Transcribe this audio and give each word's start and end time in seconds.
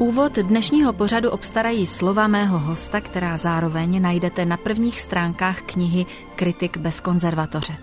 Úvod 0.00 0.32
dnešního 0.32 0.92
pořadu 0.92 1.30
obstarají 1.30 1.86
slova 1.86 2.28
mého 2.28 2.58
hosta, 2.58 3.00
která 3.00 3.36
zároveň 3.36 4.02
najdete 4.02 4.44
na 4.44 4.56
prvních 4.56 5.00
stránkách 5.00 5.62
knihy 5.62 6.06
Kritik 6.36 6.76
bez 6.76 7.00
konzervatoře. 7.00 7.76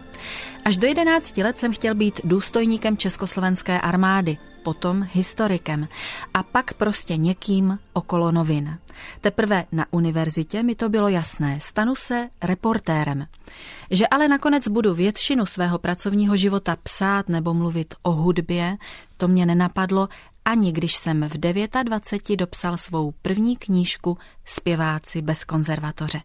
Až 0.65 0.77
do 0.77 0.87
11 0.87 1.37
let 1.37 1.57
jsem 1.57 1.73
chtěl 1.73 1.95
být 1.95 2.21
důstojníkem 2.23 2.97
Československé 2.97 3.81
armády, 3.81 4.37
potom 4.63 5.07
historikem 5.11 5.87
a 6.33 6.43
pak 6.43 6.73
prostě 6.73 7.17
někým 7.17 7.79
okolo 7.93 8.31
novin. 8.31 8.77
Teprve 9.21 9.65
na 9.71 9.85
univerzitě 9.91 10.63
mi 10.63 10.75
to 10.75 10.89
bylo 10.89 11.07
jasné, 11.07 11.59
stanu 11.61 11.95
se 11.95 12.29
reportérem. 12.43 13.25
Že 13.91 14.07
ale 14.07 14.27
nakonec 14.27 14.67
budu 14.67 14.93
většinu 14.93 15.45
svého 15.45 15.79
pracovního 15.79 16.37
života 16.37 16.75
psát 16.83 17.29
nebo 17.29 17.53
mluvit 17.53 17.95
o 18.01 18.11
hudbě, 18.11 18.77
to 19.17 19.27
mě 19.27 19.45
nenapadlo 19.45 20.09
ani 20.47 20.71
když 20.71 20.95
jsem 20.95 21.29
v 21.29 21.37
29 21.37 22.37
dopsal 22.37 22.77
svou 22.77 23.13
první 23.21 23.57
knížku 23.57 24.17
Zpěváci 24.45 25.21
bez 25.21 25.43
konzervatoře. 25.43 26.21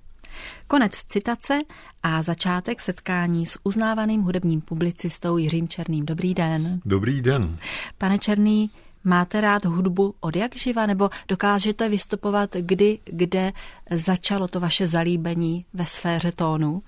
Konec 0.66 0.92
citace 0.92 1.60
a 2.02 2.22
začátek 2.22 2.80
setkání 2.80 3.46
s 3.46 3.58
uznávaným 3.64 4.22
hudebním 4.22 4.60
publicistou 4.60 5.36
Jiřím 5.36 5.68
Černým. 5.68 6.06
Dobrý 6.06 6.34
den. 6.34 6.80
Dobrý 6.84 7.22
den. 7.22 7.58
Pane 7.98 8.18
Černý, 8.18 8.70
máte 9.04 9.40
rád 9.40 9.64
hudbu 9.64 10.14
od 10.20 10.36
jak 10.36 10.56
živa, 10.56 10.86
nebo 10.86 11.08
dokážete 11.28 11.88
vystupovat, 11.88 12.56
kdy, 12.56 12.98
kde 13.04 13.52
začalo 13.90 14.48
to 14.48 14.60
vaše 14.60 14.86
zalíbení 14.86 15.64
ve 15.74 15.86
sféře 15.86 16.32
tónu? 16.32 16.82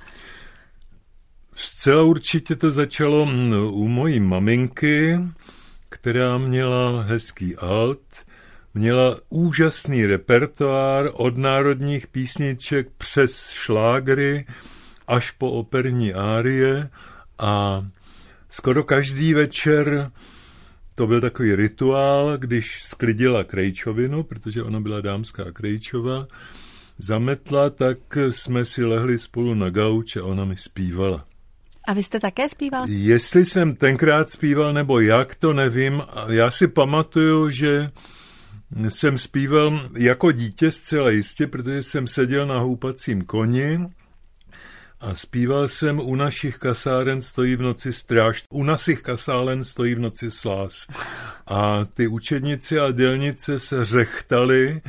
Zcela 1.55 2.03
určitě 2.03 2.56
to 2.56 2.70
začalo 2.70 3.23
u 3.70 3.89
mojí 3.89 4.20
maminky, 4.20 5.19
která 5.95 6.39
měla 6.39 7.03
hezký 7.03 7.56
alt, 7.56 8.00
měla 8.75 9.17
úžasný 9.28 10.06
repertoár 10.06 11.11
od 11.12 11.36
národních 11.36 12.06
písniček 12.06 12.89
přes 12.98 13.51
šlágry 13.51 14.47
až 15.09 15.31
po 15.31 15.51
operní 15.51 16.14
árie 16.14 16.91
a 17.39 17.86
skoro 18.51 18.84
každý 18.84 19.34
večer 19.34 20.11
to 20.95 21.06
byl 21.06 21.20
takový 21.20 21.55
rituál, 21.55 22.39
když 22.39 22.83
sklidila 22.83 23.45
krejčovinu, 23.45 24.23
protože 24.23 24.62
ona 24.62 24.81
byla 24.81 25.01
dámská 25.01 25.53
krejčova, 25.53 26.27
zametla, 26.98 27.70
tak 27.70 27.98
jsme 28.31 28.64
si 28.64 28.84
lehli 28.84 29.19
spolu 29.19 29.55
na 29.55 29.70
gauč 29.70 30.17
a 30.17 30.25
ona 30.25 30.45
mi 30.45 30.56
zpívala. 30.56 31.27
A 31.86 31.92
vy 31.92 32.02
jste 32.02 32.20
také 32.20 32.48
zpíval? 32.48 32.84
Jestli 32.88 33.46
jsem 33.46 33.77
tenkrát 33.77 34.30
zpíval 34.30 34.72
nebo 34.72 35.00
jak, 35.00 35.34
to 35.34 35.52
nevím. 35.52 36.02
Já 36.28 36.50
si 36.50 36.68
pamatuju, 36.68 37.50
že 37.50 37.90
jsem 38.88 39.18
zpíval 39.18 39.90
jako 39.98 40.32
dítě 40.32 40.70
zcela 40.70 41.10
jistě, 41.10 41.46
protože 41.46 41.82
jsem 41.82 42.06
seděl 42.06 42.46
na 42.46 42.58
houpacím 42.58 43.22
koni 43.22 43.78
a 45.00 45.14
zpíval 45.14 45.68
jsem 45.68 46.00
u 46.00 46.14
našich 46.14 46.58
kasáren 46.58 47.22
stojí 47.22 47.56
v 47.56 47.62
noci 47.62 47.92
stráž, 47.92 48.44
u 48.50 48.62
našich 48.62 49.02
kasálen 49.02 49.64
stojí 49.64 49.94
v 49.94 49.98
noci 49.98 50.30
slás. 50.30 50.86
A 51.46 51.84
ty 51.94 52.06
učednice 52.06 52.80
a 52.80 52.90
dělnice 52.90 53.58
se 53.58 53.84
řechtali 53.84 54.80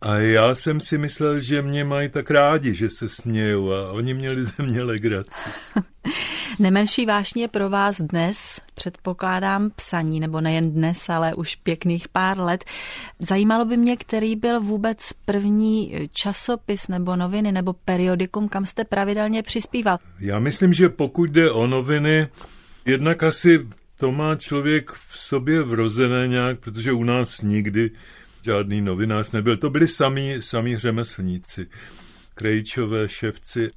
a 0.00 0.16
já 0.16 0.54
jsem 0.54 0.80
si 0.80 0.98
myslel, 0.98 1.40
že 1.40 1.62
mě 1.62 1.84
mají 1.84 2.08
tak 2.08 2.30
rádi, 2.30 2.74
že 2.74 2.90
se 2.90 3.08
smějou 3.08 3.72
a 3.72 3.92
oni 3.92 4.14
měli 4.14 4.44
ze 4.44 4.62
mě 4.62 4.82
legraci. 4.82 5.50
Nemenší 6.58 7.06
vášně 7.06 7.48
pro 7.48 7.70
vás 7.70 8.00
dnes, 8.00 8.60
předpokládám 8.74 9.70
psaní, 9.70 10.20
nebo 10.20 10.40
nejen 10.40 10.72
dnes, 10.72 11.08
ale 11.08 11.34
už 11.34 11.56
pěkných 11.56 12.08
pár 12.08 12.38
let. 12.38 12.64
Zajímalo 13.18 13.64
by 13.64 13.76
mě, 13.76 13.96
který 13.96 14.36
byl 14.36 14.60
vůbec 14.60 15.12
první 15.24 15.94
časopis 16.12 16.88
nebo 16.88 17.16
noviny 17.16 17.52
nebo 17.52 17.72
periodikum, 17.72 18.48
kam 18.48 18.66
jste 18.66 18.84
pravidelně 18.84 19.42
přispíval. 19.42 19.98
Já 20.20 20.38
myslím, 20.38 20.72
že 20.72 20.88
pokud 20.88 21.30
jde 21.30 21.50
o 21.50 21.66
noviny, 21.66 22.28
jednak 22.84 23.22
asi 23.22 23.66
to 23.96 24.12
má 24.12 24.36
člověk 24.36 24.90
v 24.90 25.18
sobě 25.18 25.62
vrozené 25.62 26.28
nějak, 26.28 26.60
protože 26.60 26.92
u 26.92 27.04
nás 27.04 27.42
nikdy 27.42 27.90
žádný 28.48 28.80
novinář 28.80 29.30
nebyl. 29.30 29.56
To 29.56 29.70
byli 29.70 29.88
sami, 29.88 30.36
sami 30.40 30.78
řemeslníci, 30.78 31.66
krejčové, 32.34 33.08
ševci. 33.08 33.70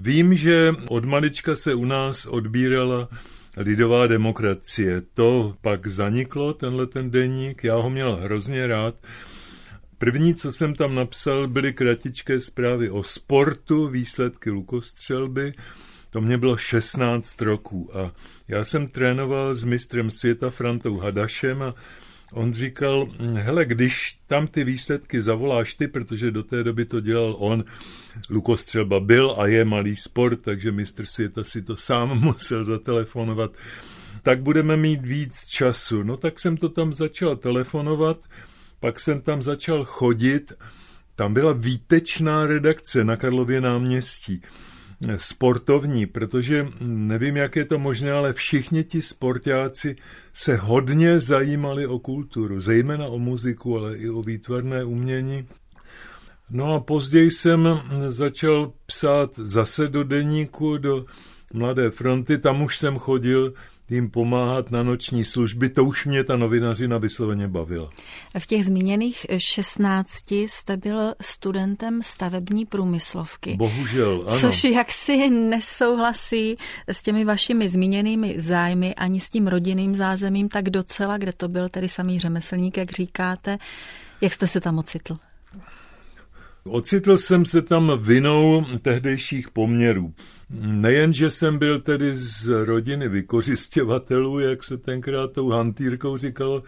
Vím, 0.00 0.36
že 0.36 0.72
od 0.88 1.04
malička 1.04 1.56
se 1.56 1.74
u 1.74 1.84
nás 1.84 2.26
odbírala 2.26 3.08
lidová 3.56 4.06
demokracie. 4.06 5.02
To 5.14 5.54
pak 5.60 5.86
zaniklo, 5.86 6.54
tenhle 6.54 6.86
ten 6.86 7.10
deník. 7.10 7.64
Já 7.64 7.76
ho 7.76 7.90
měl 7.90 8.16
hrozně 8.16 8.66
rád. 8.66 8.94
První, 9.98 10.34
co 10.34 10.52
jsem 10.52 10.74
tam 10.74 10.94
napsal, 10.94 11.48
byly 11.48 11.72
kratičké 11.72 12.40
zprávy 12.40 12.90
o 12.90 13.02
sportu, 13.02 13.88
výsledky 13.88 14.50
lukostřelby. 14.50 15.52
To 16.10 16.20
mě 16.20 16.38
bylo 16.38 16.56
16 16.56 17.42
roků 17.42 17.98
a 17.98 18.12
já 18.48 18.64
jsem 18.64 18.88
trénoval 18.88 19.54
s 19.54 19.64
mistrem 19.64 20.10
světa 20.10 20.50
Frantou 20.50 20.96
Hadašem 20.96 21.62
a 21.62 21.74
On 22.32 22.52
říkal, 22.52 23.08
hele, 23.34 23.64
když 23.64 24.18
tam 24.26 24.46
ty 24.46 24.64
výsledky 24.64 25.22
zavoláš 25.22 25.74
ty, 25.74 25.88
protože 25.88 26.30
do 26.30 26.42
té 26.42 26.64
doby 26.64 26.84
to 26.84 27.00
dělal 27.00 27.36
on, 27.38 27.64
lukostřelba 28.30 29.00
byl 29.00 29.34
a 29.38 29.46
je 29.46 29.64
malý 29.64 29.96
sport, 29.96 30.40
takže 30.40 30.72
mistr 30.72 31.06
světa 31.06 31.44
si 31.44 31.62
to 31.62 31.76
sám 31.76 32.20
musel 32.24 32.64
zatelefonovat, 32.64 33.50
tak 34.22 34.42
budeme 34.42 34.76
mít 34.76 35.02
víc 35.02 35.46
času. 35.46 36.02
No 36.02 36.16
tak 36.16 36.38
jsem 36.38 36.56
to 36.56 36.68
tam 36.68 36.92
začal 36.92 37.36
telefonovat, 37.36 38.18
pak 38.80 39.00
jsem 39.00 39.20
tam 39.20 39.42
začal 39.42 39.84
chodit, 39.84 40.52
tam 41.16 41.34
byla 41.34 41.52
výtečná 41.52 42.46
redakce 42.46 43.04
na 43.04 43.16
Karlově 43.16 43.60
náměstí 43.60 44.42
sportovní, 45.16 46.06
protože 46.06 46.68
nevím, 46.80 47.36
jak 47.36 47.56
je 47.56 47.64
to 47.64 47.78
možné, 47.78 48.12
ale 48.12 48.32
všichni 48.32 48.84
ti 48.84 49.02
sportáci 49.02 49.96
se 50.34 50.56
hodně 50.56 51.20
zajímali 51.20 51.86
o 51.86 51.98
kulturu, 51.98 52.60
zejména 52.60 53.06
o 53.06 53.18
muziku, 53.18 53.78
ale 53.78 53.96
i 53.96 54.10
o 54.10 54.22
výtvarné 54.22 54.84
umění. 54.84 55.48
No 56.50 56.74
a 56.74 56.80
později 56.80 57.30
jsem 57.30 57.80
začal 58.08 58.72
psát 58.86 59.36
zase 59.36 59.88
do 59.88 60.04
deníku, 60.04 60.78
do 60.78 61.04
Mladé 61.54 61.90
fronty, 61.90 62.38
tam 62.38 62.62
už 62.62 62.78
jsem 62.78 62.98
chodil 62.98 63.52
jim 63.90 64.10
pomáhat 64.10 64.70
na 64.70 64.82
noční 64.82 65.24
služby, 65.24 65.68
to 65.68 65.84
už 65.84 66.06
mě 66.06 66.24
ta 66.24 66.36
novinařina 66.36 66.98
vysloveně 66.98 67.48
bavila. 67.48 67.90
V 68.38 68.46
těch 68.46 68.64
zmíněných 68.64 69.26
16 69.38 70.30
jste 70.30 70.76
byl 70.76 71.14
studentem 71.20 72.02
stavební 72.02 72.66
průmyslovky. 72.66 73.56
Bohužel, 73.56 74.24
ano. 74.26 74.40
Což 74.40 74.64
jaksi 74.64 75.30
nesouhlasí 75.30 76.56
s 76.88 77.02
těmi 77.02 77.24
vašimi 77.24 77.68
zmíněnými 77.68 78.34
zájmy 78.40 78.94
ani 78.94 79.20
s 79.20 79.28
tím 79.28 79.46
rodinným 79.46 79.94
zázemím 79.94 80.48
tak 80.48 80.70
docela, 80.70 81.18
kde 81.18 81.32
to 81.32 81.48
byl 81.48 81.68
tedy 81.68 81.88
samý 81.88 82.18
řemeslník, 82.18 82.76
jak 82.76 82.90
říkáte. 82.90 83.58
Jak 84.20 84.32
jste 84.32 84.46
se 84.46 84.60
tam 84.60 84.78
ocitl? 84.78 85.16
Ocitl 86.64 87.18
jsem 87.18 87.44
se 87.44 87.62
tam 87.62 87.92
vinou 88.02 88.64
tehdejších 88.82 89.50
poměrů. 89.50 90.14
Nejen, 90.60 91.12
že 91.12 91.30
jsem 91.30 91.58
byl 91.58 91.78
tedy 91.78 92.16
z 92.16 92.64
rodiny 92.64 93.08
vykořišťovatelů, 93.08 94.40
jak 94.40 94.64
se 94.64 94.76
tenkrát 94.76 95.32
tou 95.32 95.48
hantýrkou 95.48 96.16
říkalo, 96.16 96.62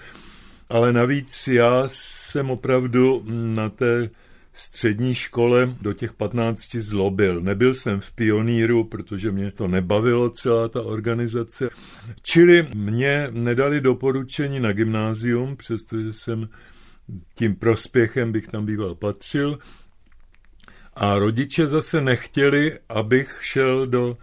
ale 0.69 0.93
navíc 0.93 1.49
já 1.49 1.85
jsem 1.87 2.51
opravdu 2.51 3.25
na 3.55 3.69
té 3.69 4.11
střední 4.55 5.15
škole 5.15 5.77
do 5.81 5.93
těch 5.93 6.13
15 6.13 6.75
zlobil. 6.75 7.41
Nebyl 7.41 7.75
jsem 7.75 8.01
v 8.01 8.13
pioníru, 8.13 8.85
protože 8.85 9.31
mě 9.33 9.51
to 9.51 9.69
nebavilo 9.69 10.31
celá 10.31 10.69
ta 10.69 10.83
organizace. 10.83 11.71
Čili 12.23 12.69
mě 12.75 13.29
nedali 13.31 13.81
doporučení 13.81 14.61
na 14.61 14.73
gymnázium, 14.73 15.57
přestože 15.57 16.13
jsem 16.13 16.49
tím 17.35 17.55
prospěchem 17.55 18.33
bych 18.33 18.49
tam 18.49 18.67
býval 18.67 18.95
patřil. 18.95 19.59
A 20.95 21.19
rodiče 21.19 21.67
zase 21.67 22.01
nechtěli, 22.01 22.79
abych 22.89 23.39
šel 23.43 23.87
do 23.87 24.17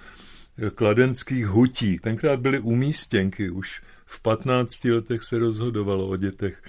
kladenských 0.76 1.48
hutí. 1.48 2.00
Tenkrát 2.00 2.40
byly 2.40 2.60
umístěnky, 2.60 3.50
už 3.50 3.82
v 4.06 4.22
15 4.22 4.86
letech 4.86 5.24
se 5.24 5.38
rozhodovalo 5.38 6.08
o 6.08 6.16
dětech. 6.16 6.62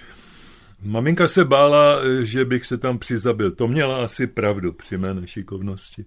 Maminka 0.81 1.27
se 1.27 1.45
bála, 1.45 1.99
že 2.21 2.45
bych 2.45 2.65
se 2.65 2.77
tam 2.77 2.99
přizabil. 2.99 3.51
To 3.51 3.67
měla 3.67 4.03
asi 4.03 4.27
pravdu 4.27 4.73
při 4.73 4.97
mé 4.97 5.13
nešikovnosti. 5.13 6.05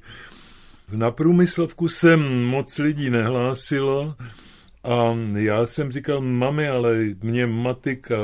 Na 0.93 1.11
průmyslovku 1.11 1.89
se 1.89 2.17
moc 2.17 2.79
lidí 2.79 3.11
nehlásilo 3.11 4.17
a 4.85 5.17
já 5.35 5.67
jsem 5.67 5.93
říkal, 5.93 6.21
mami, 6.21 6.69
ale 6.69 6.97
mě 7.23 7.47
matika, 7.47 8.17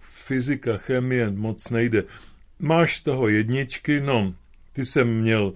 fyzika, 0.00 0.76
chemie 0.76 1.30
moc 1.30 1.70
nejde. 1.70 2.04
Máš 2.58 3.00
toho 3.00 3.28
jedničky? 3.28 4.00
No, 4.00 4.34
ty 4.78 4.84
jsem 4.84 5.20
měl 5.20 5.52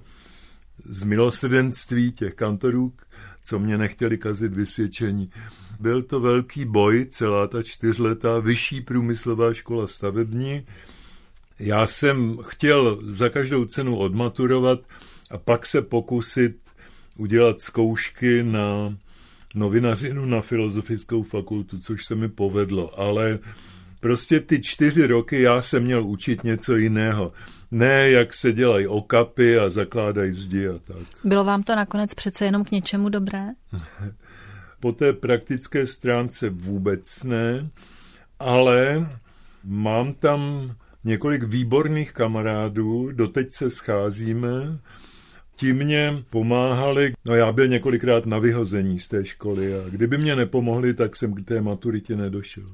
z 0.79 1.05
milosrdenství 1.05 2.13
těch 2.13 2.35
kantorů, 2.35 2.93
co 3.45 3.59
mě 3.59 3.79
nechtěli 3.79 4.19
kazit 4.19 4.53
vysvědčení. 4.53 5.31
Byl 5.81 6.03
to 6.03 6.21
velký 6.21 6.65
boj, 6.65 7.07
celá 7.11 7.47
ta 7.47 7.63
čtyřletá 7.63 8.39
vyšší 8.39 8.81
průmyslová 8.81 9.55
škola 9.55 9.87
stavební. 9.87 10.67
Já 11.59 11.87
jsem 11.87 12.39
chtěl 12.43 12.99
za 13.03 13.29
každou 13.29 13.65
cenu 13.65 13.97
odmaturovat 13.97 14.81
a 15.31 15.39
pak 15.39 15.67
se 15.67 15.83
pokusit 15.83 16.57
udělat 17.17 17.61
zkoušky 17.61 18.43
na 18.43 18.97
novinařinu 19.55 20.27
na 20.27 20.41
filozofickou 20.41 21.23
fakultu, 21.23 21.79
což 21.79 22.05
se 22.05 22.15
mi 22.15 22.29
povedlo, 22.29 23.01
ale 23.01 23.39
prostě 24.01 24.41
ty 24.41 24.63
čtyři 24.63 25.07
roky 25.07 25.43
já 25.43 25.63
jsem 25.63 25.85
měl 25.85 26.05
učit 26.05 26.45
něco 26.45 26.77
jiného. 26.77 27.33
Ne, 27.73 28.11
jak 28.11 28.35
se 28.35 28.53
dělají 28.53 28.87
okapy 28.87 29.59
a 29.59 29.71
zakládají 29.71 30.35
zdi 30.35 30.69
a 30.69 30.79
tak. 30.85 30.97
Bylo 31.25 31.45
vám 31.45 31.63
to 31.63 31.77
nakonec 31.77 32.15
přece 32.15 32.45
jenom 32.45 32.65
k 32.65 32.71
něčemu 32.71 33.09
dobré? 33.09 33.47
po 34.83 34.93
té 34.93 35.13
praktické 35.13 35.87
stránce 35.87 36.51
vůbec 36.51 37.25
ne, 37.25 37.69
ale 38.39 39.09
mám 39.65 40.15
tam 40.15 40.73
několik 41.05 41.43
výborných 41.43 42.13
kamarádů, 42.13 43.13
doteď 43.13 43.47
se 43.53 43.71
scházíme, 43.71 44.79
ti 45.57 45.73
mě 45.73 46.25
pomáhali, 46.31 47.13
no 47.25 47.35
já 47.35 47.53
byl 47.53 47.69
několikrát 47.69 48.27
na 48.27 48.39
vyhození 48.39 49.01
z 49.01 49.09
té 49.09 49.25
školy 49.25 49.75
a 49.75 49.89
kdyby 49.89 50.19
mě 50.19 50.37
nepomohli, 50.37 50.95
tak 50.95 51.17
jsem 51.17 51.35
k 51.35 51.45
té 51.45 51.61
maturitě 51.61 52.17
nedošel. 52.17 52.67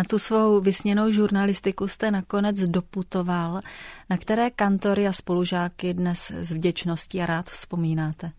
Na 0.00 0.04
tu 0.04 0.18
svou 0.18 0.60
vysněnou 0.60 1.12
žurnalistiku 1.12 1.88
jste 1.88 2.10
nakonec 2.10 2.60
doputoval. 2.60 3.60
Na 4.10 4.16
které 4.16 4.50
kantory 4.50 5.06
a 5.06 5.12
spolužáky 5.12 5.94
dnes 5.94 6.30
s 6.30 6.52
vděčností 6.52 7.20
a 7.20 7.26
rád 7.26 7.50
vzpomínáte? 7.50 8.32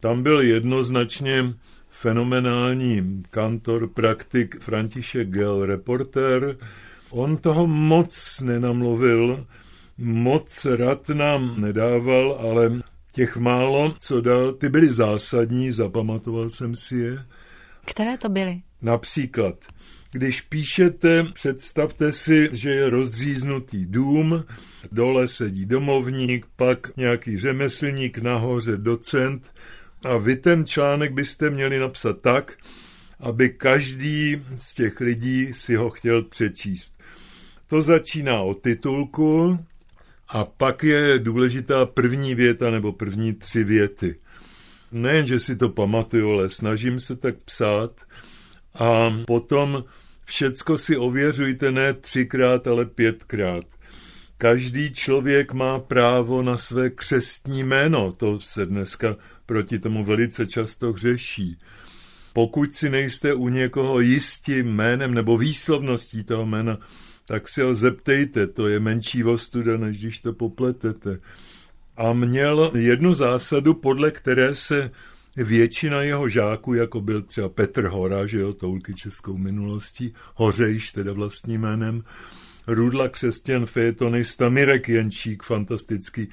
Tam 0.00 0.22
byl 0.22 0.40
jednoznačně 0.40 1.54
fenomenální 1.90 3.22
kantor, 3.30 3.88
praktik 3.88 4.60
František 4.60 5.28
Gel, 5.28 5.66
reportér. 5.66 6.56
On 7.10 7.36
toho 7.36 7.66
moc 7.66 8.40
nenamluvil, 8.40 9.46
moc 9.98 10.64
rad 10.64 11.08
nám 11.08 11.60
nedával, 11.60 12.32
ale 12.40 12.82
těch 13.12 13.36
málo, 13.36 13.94
co 13.98 14.20
dal, 14.20 14.52
ty 14.52 14.68
byly 14.68 14.92
zásadní, 14.92 15.72
zapamatoval 15.72 16.50
jsem 16.50 16.74
si 16.74 16.96
je. 16.96 17.24
Které 17.84 18.18
to 18.18 18.28
byly? 18.28 18.62
Například, 18.82 19.54
když 20.12 20.40
píšete, 20.40 21.26
představte 21.32 22.12
si, 22.12 22.48
že 22.52 22.70
je 22.70 22.90
rozdříznutý 22.90 23.86
dům, 23.86 24.44
dole 24.92 25.28
sedí 25.28 25.66
domovník, 25.66 26.46
pak 26.56 26.96
nějaký 26.96 27.38
řemeslník, 27.38 28.18
nahoře 28.18 28.76
docent, 28.76 29.50
a 30.04 30.16
vy 30.16 30.36
ten 30.36 30.66
článek 30.66 31.12
byste 31.12 31.50
měli 31.50 31.78
napsat 31.78 32.20
tak, 32.20 32.56
aby 33.20 33.48
každý 33.48 34.42
z 34.56 34.74
těch 34.74 35.00
lidí 35.00 35.54
si 35.54 35.74
ho 35.74 35.90
chtěl 35.90 36.22
přečíst. 36.22 36.94
To 37.66 37.82
začíná 37.82 38.40
od 38.40 38.62
titulku 38.62 39.58
a 40.28 40.44
pak 40.44 40.82
je 40.82 41.18
důležitá 41.18 41.86
první 41.86 42.34
věta 42.34 42.70
nebo 42.70 42.92
první 42.92 43.32
tři 43.32 43.64
věty. 43.64 44.16
Nejen, 44.92 45.26
že 45.26 45.40
si 45.40 45.56
to 45.56 45.68
pamatuju, 45.68 46.30
ale 46.30 46.50
snažím 46.50 47.00
se 47.00 47.16
tak 47.16 47.34
psát 47.44 47.92
a 48.74 49.10
potom 49.26 49.84
všecko 50.32 50.78
si 50.78 50.96
ověřujte 50.96 51.72
ne 51.72 51.92
třikrát, 51.92 52.66
ale 52.66 52.86
pětkrát. 52.86 53.64
Každý 54.38 54.92
člověk 54.92 55.52
má 55.52 55.78
právo 55.78 56.42
na 56.42 56.56
své 56.56 56.90
křestní 56.90 57.64
jméno, 57.64 58.12
to 58.12 58.40
se 58.40 58.66
dneska 58.66 59.16
proti 59.46 59.78
tomu 59.78 60.04
velice 60.04 60.46
často 60.46 60.92
hřeší. 60.92 61.58
Pokud 62.32 62.74
si 62.74 62.90
nejste 62.90 63.34
u 63.34 63.48
někoho 63.48 64.00
jistí 64.00 64.58
jménem 64.58 65.14
nebo 65.14 65.38
výslovností 65.38 66.24
toho 66.24 66.46
jména, 66.46 66.78
tak 67.26 67.48
si 67.48 67.62
ho 67.62 67.74
zeptejte, 67.74 68.46
to 68.46 68.68
je 68.68 68.80
menší 68.80 69.24
ostuda, 69.24 69.76
než 69.76 70.00
když 70.00 70.20
to 70.20 70.32
popletete. 70.32 71.20
A 71.96 72.12
měl 72.12 72.70
jednu 72.74 73.14
zásadu, 73.14 73.74
podle 73.74 74.10
které 74.10 74.54
se 74.54 74.90
většina 75.36 76.02
jeho 76.02 76.28
žáků, 76.28 76.74
jako 76.74 77.00
byl 77.00 77.22
třeba 77.22 77.48
Petr 77.48 77.86
Hora, 77.86 78.26
že 78.26 78.40
jo, 78.40 78.52
toulky 78.52 78.94
českou 78.94 79.38
minulostí, 79.38 80.14
Hořejš, 80.34 80.92
teda 80.92 81.12
vlastním 81.12 81.60
jménem, 81.60 82.04
Rudla 82.66 83.08
křesťan, 83.08 83.66
fejetonista, 83.66 84.48
Mirek 84.48 84.88
Jenčík, 84.88 85.42
fantastický 85.42 86.28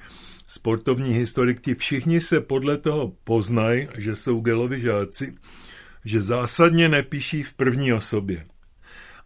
sportovní 0.48 1.14
historik, 1.14 1.62
ti 1.62 1.76
všichni 1.76 2.22
se 2.22 2.42
podle 2.42 2.78
toho 2.78 3.14
poznají, 3.24 3.88
že 3.98 4.16
jsou 4.16 4.40
gelovi 4.40 4.82
žáci, 4.82 5.36
že 6.06 6.24
zásadně 6.24 6.90
nepíší 6.90 7.44
v 7.44 7.54
první 7.54 7.94
osobě. 7.94 8.46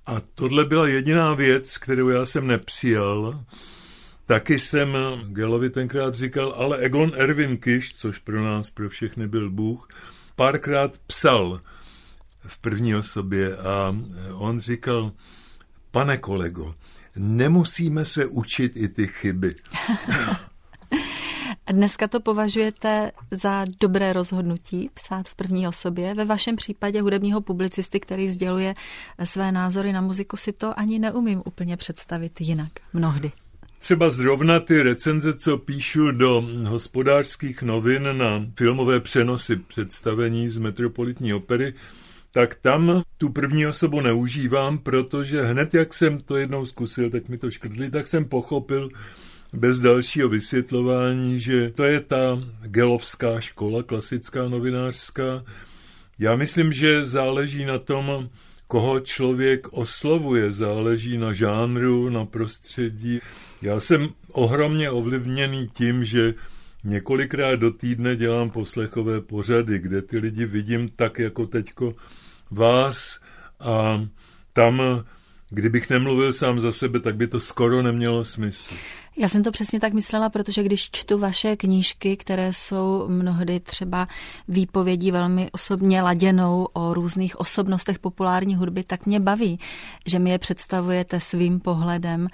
A 0.05 0.21
tohle 0.35 0.65
byla 0.65 0.87
jediná 0.87 1.33
věc, 1.33 1.77
kterou 1.77 2.09
já 2.09 2.25
jsem 2.25 2.47
nepřijal. 2.47 3.43
Taky 4.25 4.59
jsem 4.59 4.97
Gelovi 5.27 5.69
tenkrát 5.69 6.15
říkal, 6.15 6.53
ale 6.57 6.77
Egon 6.77 7.11
Erwin 7.15 7.57
Kiš, 7.57 7.95
což 7.95 8.19
pro 8.19 8.43
nás, 8.43 8.69
pro 8.69 8.89
všechny 8.89 9.27
byl 9.27 9.49
Bůh, 9.49 9.87
párkrát 10.35 10.97
psal 10.97 11.61
v 12.39 12.57
první 12.57 12.95
osobě 12.95 13.57
a 13.57 13.95
on 14.33 14.59
říkal, 14.59 15.11
pane 15.91 16.17
kolego, 16.17 16.75
nemusíme 17.15 18.05
se 18.05 18.25
učit 18.25 18.77
i 18.77 18.87
ty 18.87 19.07
chyby. 19.07 19.55
Dneska 21.71 22.07
to 22.07 22.19
považujete 22.19 23.11
za 23.31 23.65
dobré 23.81 24.13
rozhodnutí 24.13 24.89
psát 24.93 25.29
v 25.29 25.35
první 25.35 25.67
osobě? 25.67 26.13
Ve 26.13 26.25
vašem 26.25 26.55
případě 26.55 27.01
hudebního 27.01 27.41
publicisty, 27.41 27.99
který 27.99 28.29
sděluje 28.29 28.75
své 29.23 29.51
názory 29.51 29.93
na 29.93 30.01
muziku, 30.01 30.37
si 30.37 30.53
to 30.53 30.79
ani 30.79 30.99
neumím 30.99 31.41
úplně 31.45 31.77
představit 31.77 32.41
jinak 32.41 32.71
mnohdy. 32.93 33.31
Třeba 33.83 34.09
zrovna 34.09 34.59
ty 34.59 34.81
recenze, 34.81 35.33
co 35.33 35.57
píšu 35.57 36.11
do 36.11 36.47
hospodářských 36.67 37.61
novin 37.61 38.09
na 38.11 38.45
filmové 38.57 38.99
přenosy 38.99 39.55
představení 39.55 40.49
z 40.49 40.57
Metropolitní 40.57 41.33
opery, 41.33 41.73
tak 42.31 42.55
tam 42.55 43.01
tu 43.17 43.29
první 43.29 43.67
osobu 43.67 44.01
neužívám, 44.01 44.77
protože 44.77 45.41
hned 45.41 45.73
jak 45.73 45.93
jsem 45.93 46.19
to 46.19 46.37
jednou 46.37 46.65
zkusil, 46.65 47.09
tak 47.09 47.29
mi 47.29 47.37
to 47.37 47.51
škrtli, 47.51 47.89
tak 47.89 48.07
jsem 48.07 48.25
pochopil, 48.25 48.89
bez 49.53 49.79
dalšího 49.79 50.29
vysvětlování, 50.29 51.39
že 51.39 51.71
to 51.75 51.83
je 51.83 51.99
ta 51.99 52.43
gelovská 52.61 53.39
škola, 53.39 53.83
klasická 53.83 54.47
novinářská. 54.47 55.43
Já 56.19 56.35
myslím, 56.35 56.73
že 56.73 57.05
záleží 57.05 57.65
na 57.65 57.79
tom, 57.79 58.29
koho 58.67 58.99
člověk 58.99 59.67
oslovuje, 59.71 60.51
záleží 60.51 61.17
na 61.17 61.33
žánru, 61.33 62.09
na 62.09 62.25
prostředí. 62.25 63.19
Já 63.63 63.79
jsem 63.79 64.09
ohromně 64.31 64.89
ovlivněný 64.89 65.69
tím, 65.73 66.05
že 66.05 66.33
několikrát 66.83 67.55
do 67.55 67.71
týdne 67.71 68.15
dělám 68.15 68.49
poslechové 68.49 69.21
pořady, 69.21 69.79
kde 69.79 70.01
ty 70.01 70.17
lidi 70.17 70.45
vidím 70.45 70.89
tak 70.95 71.19
jako 71.19 71.47
teďko 71.47 71.93
vás 72.51 73.19
a 73.59 74.05
tam, 74.53 74.81
kdybych 75.49 75.89
nemluvil 75.89 76.33
sám 76.33 76.59
za 76.59 76.73
sebe, 76.73 76.99
tak 76.99 77.15
by 77.15 77.27
to 77.27 77.39
skoro 77.39 77.81
nemělo 77.81 78.25
smysl. 78.25 78.75
Já 79.17 79.27
jsem 79.27 79.43
to 79.43 79.51
přesně 79.51 79.79
tak 79.79 79.93
myslela, 79.93 80.29
protože 80.29 80.63
když 80.63 80.89
čtu 80.91 81.17
vaše 81.17 81.55
knížky, 81.55 82.17
které 82.17 82.53
jsou 82.53 83.05
mnohdy 83.07 83.59
třeba 83.59 84.07
výpovědí 84.47 85.11
velmi 85.11 85.49
osobně 85.51 86.01
laděnou 86.01 86.67
o 86.73 86.93
různých 86.93 87.39
osobnostech 87.39 87.99
populární 87.99 88.55
hudby, 88.55 88.83
tak 88.83 89.05
mě 89.05 89.19
baví, 89.19 89.59
že 90.05 90.19
mi 90.19 90.29
je 90.29 90.39
představujete 90.39 91.19
svým 91.19 91.59
pohledem. 91.59 92.27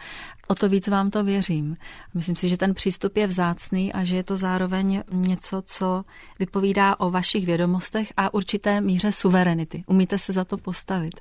O 0.47 0.55
to 0.55 0.69
víc 0.69 0.87
vám 0.87 1.09
to 1.09 1.23
věřím. 1.23 1.77
Myslím 2.13 2.35
si, 2.35 2.49
že 2.49 2.57
ten 2.57 2.73
přístup 2.73 3.17
je 3.17 3.27
vzácný 3.27 3.93
a 3.93 4.03
že 4.03 4.15
je 4.15 4.23
to 4.23 4.37
zároveň 4.37 5.03
něco, 5.11 5.61
co 5.65 6.03
vypovídá 6.39 6.99
o 6.99 7.11
vašich 7.11 7.45
vědomostech 7.45 8.13
a 8.17 8.33
určité 8.33 8.81
míře 8.81 9.11
suverenity. 9.11 9.83
Umíte 9.87 10.17
se 10.17 10.33
za 10.33 10.45
to 10.45 10.57
postavit. 10.57 11.19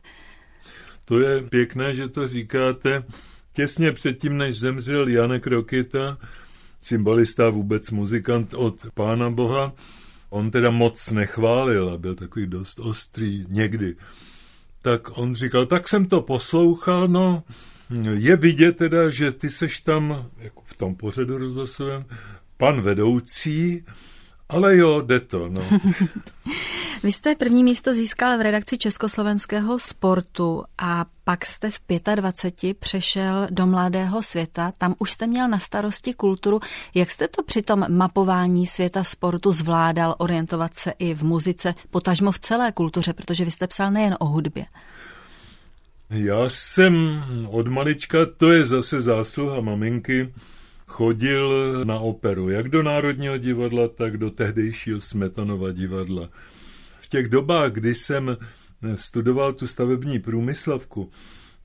To 1.04 1.18
je 1.18 1.42
pěkné, 1.42 1.94
že 1.94 2.08
to 2.08 2.28
říkáte 2.28 3.02
těsně 3.54 3.92
předtím, 3.92 4.36
než 4.36 4.58
zemřel 4.58 5.08
Janek 5.08 5.46
Rokita, 5.46 6.18
cymbalista, 6.80 7.50
vůbec 7.50 7.90
muzikant 7.90 8.54
od 8.54 8.86
Pána 8.94 9.30
Boha, 9.30 9.72
on 10.30 10.50
teda 10.50 10.70
moc 10.70 11.10
nechválil 11.10 11.90
a 11.90 11.98
byl 11.98 12.14
takový 12.14 12.46
dost 12.46 12.78
ostrý 12.78 13.46
někdy. 13.48 13.96
Tak 14.82 15.18
on 15.18 15.34
říkal, 15.34 15.66
tak 15.66 15.88
jsem 15.88 16.06
to 16.06 16.20
poslouchal, 16.20 17.08
no, 17.08 17.42
je 18.12 18.36
vidět 18.36 18.76
teda, 18.76 19.10
že 19.10 19.32
ty 19.32 19.50
seš 19.50 19.80
tam, 19.80 20.30
jako 20.38 20.62
v 20.64 20.76
tom 20.76 20.94
pořadu 20.94 21.38
rozhlasovém, 21.38 22.04
pan 22.56 22.80
vedoucí, 22.80 23.84
ale 24.48 24.76
jo, 24.76 25.00
jde 25.00 25.20
to, 25.20 25.48
no. 25.48 25.62
Vy 27.02 27.12
jste 27.12 27.34
první 27.34 27.64
místo 27.64 27.94
získal 27.94 28.38
v 28.38 28.40
redakci 28.40 28.78
Československého 28.78 29.78
sportu 29.78 30.64
a 30.78 31.04
pak 31.24 31.46
jste 31.46 31.70
v 31.70 31.80
25 32.14 32.78
přešel 32.78 33.46
do 33.50 33.66
Mladého 33.66 34.22
světa. 34.22 34.72
Tam 34.78 34.94
už 34.98 35.10
jste 35.10 35.26
měl 35.26 35.48
na 35.48 35.58
starosti 35.58 36.14
kulturu. 36.14 36.60
Jak 36.94 37.10
jste 37.10 37.28
to 37.28 37.42
při 37.42 37.62
tom 37.62 37.86
mapování 37.88 38.66
světa 38.66 39.04
sportu 39.04 39.52
zvládal 39.52 40.14
orientovat 40.18 40.74
se 40.74 40.92
i 40.98 41.14
v 41.14 41.22
muzice, 41.22 41.74
potažmo 41.90 42.32
v 42.32 42.38
celé 42.38 42.72
kultuře, 42.72 43.12
protože 43.12 43.44
vy 43.44 43.50
jste 43.50 43.66
psal 43.66 43.90
nejen 43.90 44.16
o 44.20 44.26
hudbě? 44.26 44.64
Já 46.10 46.48
jsem 46.48 47.22
od 47.50 47.68
malička, 47.68 48.18
to 48.36 48.52
je 48.52 48.64
zase 48.64 49.02
zásluha 49.02 49.60
maminky, 49.60 50.32
chodil 50.88 51.52
na 51.84 51.98
operu, 51.98 52.48
jak 52.48 52.68
do 52.68 52.82
Národního 52.82 53.38
divadla, 53.38 53.88
tak 53.88 54.16
do 54.16 54.30
tehdejšího 54.30 55.00
Smetanova 55.00 55.72
divadla. 55.72 56.28
V 57.00 57.08
těch 57.08 57.28
dobách, 57.28 57.72
kdy 57.72 57.94
jsem 57.94 58.36
studoval 58.96 59.52
tu 59.52 59.66
stavební 59.66 60.18
průmyslovku, 60.18 61.10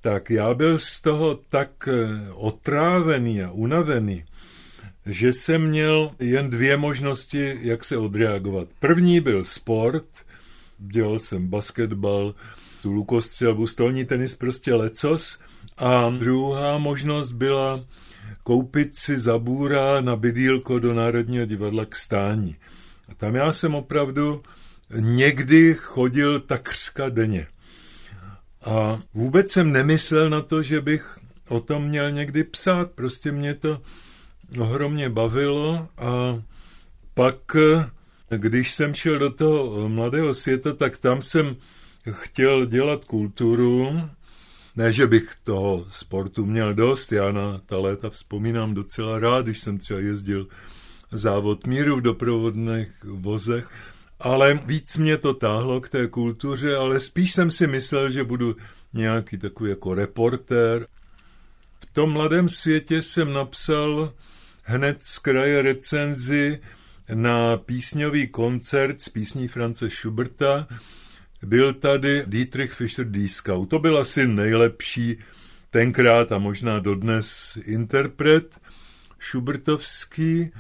tak 0.02 0.30
já 0.30 0.54
byl 0.54 0.78
z 0.78 1.02
toho 1.02 1.40
tak 1.50 1.90
otrávený 2.34 3.44
a 3.44 3.52
unavený, 3.52 4.24
že 5.06 5.34
jsem 5.34 5.68
měl 5.68 6.12
jen 6.20 6.50
dvě 6.50 6.78
možnosti, 6.78 7.60
jak 7.62 7.84
se 7.84 7.98
odreagovat. 7.98 8.68
První 8.80 9.20
byl 9.20 9.46
sport, 9.46 10.06
dělal 10.78 11.20
jsem 11.20 11.48
basketbal, 11.48 12.36
tu 12.82 12.92
lukostřelbu, 12.92 13.68
stolní 13.68 14.06
tenis, 14.06 14.36
prostě 14.36 14.74
lecos. 14.74 15.40
A 15.78 16.10
druhá 16.10 16.78
možnost 16.78 17.32
byla 17.32 17.86
koupit 18.44 18.96
si 18.96 19.20
zabůra 19.20 20.02
na 20.02 20.16
bydílko 20.16 20.80
do 20.80 20.94
Národního 20.94 21.46
divadla 21.46 21.86
k 21.86 21.96
stání. 21.96 22.56
A 23.10 23.16
tam 23.16 23.36
já 23.36 23.54
jsem 23.54 23.76
opravdu 23.76 24.42
někdy 25.00 25.74
chodil 25.74 26.40
takřka 26.40 27.10
denně. 27.10 27.48
A 28.66 29.02
vůbec 29.14 29.52
jsem 29.52 29.72
nemyslel 29.72 30.30
na 30.30 30.42
to, 30.42 30.64
že 30.64 30.82
bych 30.82 31.20
o 31.48 31.60
tom 31.60 31.84
měl 31.84 32.12
někdy 32.12 32.44
psát. 32.44 32.92
Prostě 32.92 33.32
mě 33.32 33.54
to 33.54 33.82
ohromně 34.60 35.10
bavilo 35.10 35.88
a 35.98 36.42
pak, 37.14 37.36
když 38.30 38.74
jsem 38.74 38.94
šel 38.94 39.20
do 39.20 39.32
toho 39.32 39.90
mladého 39.90 40.34
světa, 40.34 40.74
tak 40.74 40.98
tam 40.98 41.22
jsem 41.22 41.56
chtěl 42.12 42.66
dělat 42.66 43.06
kulturu. 43.06 44.02
Ne, 44.76 44.94
že 44.94 45.08
bych 45.08 45.36
toho 45.44 45.86
sportu 45.92 46.46
měl 46.46 46.74
dost, 46.74 47.12
já 47.12 47.32
na 47.32 47.62
ta 47.66 47.78
léta 47.78 48.10
vzpomínám 48.10 48.74
docela 48.74 49.20
rád, 49.20 49.46
když 49.46 49.60
jsem 49.60 49.78
třeba 49.78 50.00
jezdil 50.00 50.48
závod 51.12 51.68
míru 51.68 51.96
v 51.98 52.02
doprovodných 52.02 52.90
vozech, 53.04 53.70
ale 54.20 54.60
víc 54.66 54.98
mě 54.98 55.18
to 55.18 55.34
táhlo 55.34 55.82
k 55.82 55.90
té 55.90 56.08
kultuře, 56.08 56.76
ale 56.76 57.00
spíš 57.00 57.34
jsem 57.34 57.52
si 57.52 57.68
myslel, 57.68 58.10
že 58.10 58.24
budu 58.24 58.56
nějaký 58.94 59.38
takový 59.38 59.70
jako 59.70 59.94
reportér. 59.94 60.88
V 61.80 61.94
tom 61.94 62.12
mladém 62.12 62.50
světě 62.50 63.02
jsem 63.02 63.34
napsal 63.34 64.14
hned 64.64 65.04
z 65.04 65.20
kraje 65.20 65.62
recenzi 65.62 66.62
na 67.14 67.58
písňový 67.58 68.28
koncert 68.28 69.02
z 69.02 69.10
písní 69.10 69.48
France 69.48 69.90
Schuberta. 69.90 70.68
Byl 71.46 71.74
tady 71.74 72.24
Dietrich 72.26 72.82
Fischer-Dieskau. 72.82 73.66
To 73.66 73.80
byl 73.80 73.98
asi 73.98 74.28
nejlepší 74.28 75.18
tenkrát 75.70 76.32
a 76.32 76.38
možná 76.38 76.80
dodnes 76.80 77.58
interpret 77.66 78.60
Schubertovský 79.20 80.52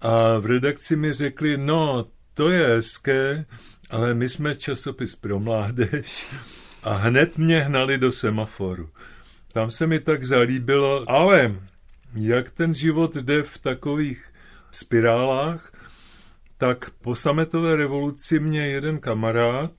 a 0.00 0.38
v 0.38 0.46
redakci 0.46 0.96
mi 0.96 1.12
řekli, 1.12 1.56
no, 1.56 2.06
to 2.34 2.50
je 2.50 2.66
hezké, 2.66 3.44
ale 3.90 4.14
my 4.14 4.28
jsme 4.28 4.54
časopis 4.54 5.16
pro 5.16 5.40
mládež 5.40 6.34
a 6.82 6.94
hned 6.94 7.38
mě 7.38 7.60
hnali 7.60 7.98
do 7.98 8.12
semaforu. 8.12 8.88
Tam 9.52 9.70
se 9.70 9.86
mi 9.86 10.00
tak 10.00 10.24
zalíbilo, 10.24 11.10
ale 11.10 11.54
jak 12.14 12.50
ten 12.50 12.74
život 12.74 13.16
jde 13.16 13.42
v 13.42 13.58
takových 13.58 14.24
spirálách, 14.70 15.72
tak 16.58 16.90
po 16.90 17.14
sametové 17.14 17.76
revoluci 17.76 18.40
mě 18.40 18.66
jeden 18.66 18.98
kamarád, 18.98 19.72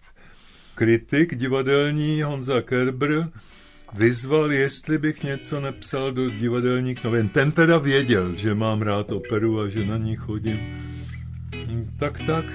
kritik 0.81 1.35
divadelní 1.35 2.21
Honza 2.21 2.61
Kerber, 2.61 3.29
vyzval, 3.93 4.51
jestli 4.51 4.97
bych 4.97 5.23
něco 5.23 5.61
nepsal 5.61 6.11
do 6.11 6.29
divadelních 6.29 7.03
novin. 7.03 7.29
Ten 7.29 7.51
teda 7.51 7.77
věděl, 7.77 8.35
že 8.35 8.55
mám 8.55 8.81
rád 8.81 9.11
operu 9.11 9.59
a 9.59 9.69
že 9.69 9.85
na 9.85 9.97
ní 9.97 10.15
chodím. 10.15 10.59
Tak, 11.97 12.21
tak. 12.25 12.45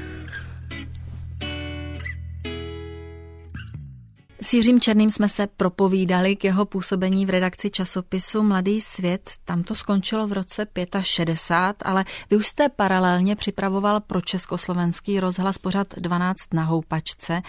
S 4.46 4.52
Jiřím 4.52 4.80
Černým 4.80 5.10
jsme 5.10 5.28
se 5.28 5.46
propovídali 5.46 6.36
k 6.36 6.44
jeho 6.44 6.64
působení 6.64 7.26
v 7.26 7.30
redakci 7.30 7.70
časopisu 7.70 8.42
Mladý 8.42 8.80
svět. 8.80 9.30
Tam 9.44 9.62
to 9.62 9.74
skončilo 9.74 10.26
v 10.26 10.32
roce 10.32 10.66
65, 11.00 11.88
ale 11.88 12.04
vy 12.30 12.36
už 12.36 12.46
jste 12.46 12.68
paralelně 12.68 13.36
připravoval 13.36 14.00
pro 14.00 14.20
československý 14.20 15.20
rozhlas 15.20 15.58
pořad 15.58 15.86
12 15.96 16.54
na 16.54 16.64
houpačce. 16.64 17.42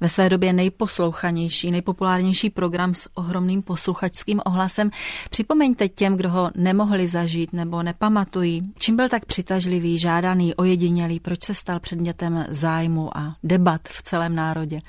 Ve 0.00 0.08
své 0.08 0.28
době 0.28 0.52
nejposlouchanější, 0.52 1.70
nejpopulárnější 1.70 2.50
program 2.50 2.94
s 2.94 3.08
ohromným 3.14 3.62
posluchačským 3.62 4.40
ohlasem. 4.46 4.90
Připomeňte 5.30 5.88
těm, 5.88 6.16
kdo 6.16 6.30
ho 6.30 6.50
nemohli 6.56 7.08
zažít 7.08 7.52
nebo 7.52 7.82
nepamatují, 7.82 8.72
čím 8.78 8.96
byl 8.96 9.08
tak 9.08 9.24
přitažlivý, 9.24 9.98
žádaný, 9.98 10.54
ojedinělý, 10.54 11.20
proč 11.20 11.44
se 11.44 11.54
stal 11.54 11.80
předmětem 11.80 12.46
zájmu 12.48 13.18
a 13.18 13.34
debat 13.42 13.80
v 13.88 14.02
celém 14.02 14.34
národě 14.34 14.80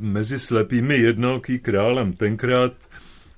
mezi 0.00 0.40
slepými 0.40 0.96
jednoký 0.96 1.58
králem. 1.58 2.12
Tenkrát 2.12 2.72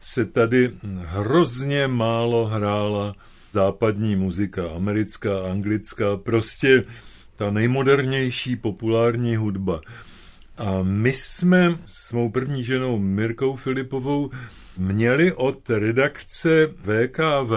se 0.01 0.25
tady 0.25 0.71
hrozně 0.99 1.87
málo 1.87 2.47
hrála 2.47 3.15
západní 3.53 4.17
muzika, 4.17 4.63
americká, 4.77 5.43
anglická, 5.51 6.17
prostě 6.17 6.85
ta 7.37 7.51
nejmodernější 7.51 8.57
populární 8.57 9.37
hudba. 9.37 9.81
A 10.59 10.83
my 10.83 11.13
jsme 11.13 11.79
s 11.87 12.13
mou 12.13 12.31
první 12.31 12.65
ženou 12.65 12.99
Mirkou 12.99 13.57
Filipovou 13.57 14.31
měli 14.79 15.33
od 15.33 15.71
redakce 15.71 16.67
VKV 16.67 17.53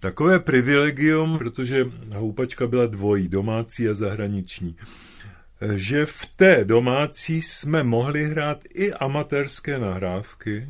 takové 0.00 0.40
privilegium, 0.40 1.38
protože 1.38 1.86
houpačka 2.14 2.66
byla 2.66 2.86
dvojí, 2.86 3.28
domácí 3.28 3.88
a 3.88 3.94
zahraniční 3.94 4.76
že 5.74 6.06
v 6.06 6.26
té 6.36 6.64
domácí 6.64 7.42
jsme 7.42 7.82
mohli 7.82 8.24
hrát 8.24 8.64
i 8.74 8.92
amatérské 8.92 9.78
nahrávky, 9.78 10.68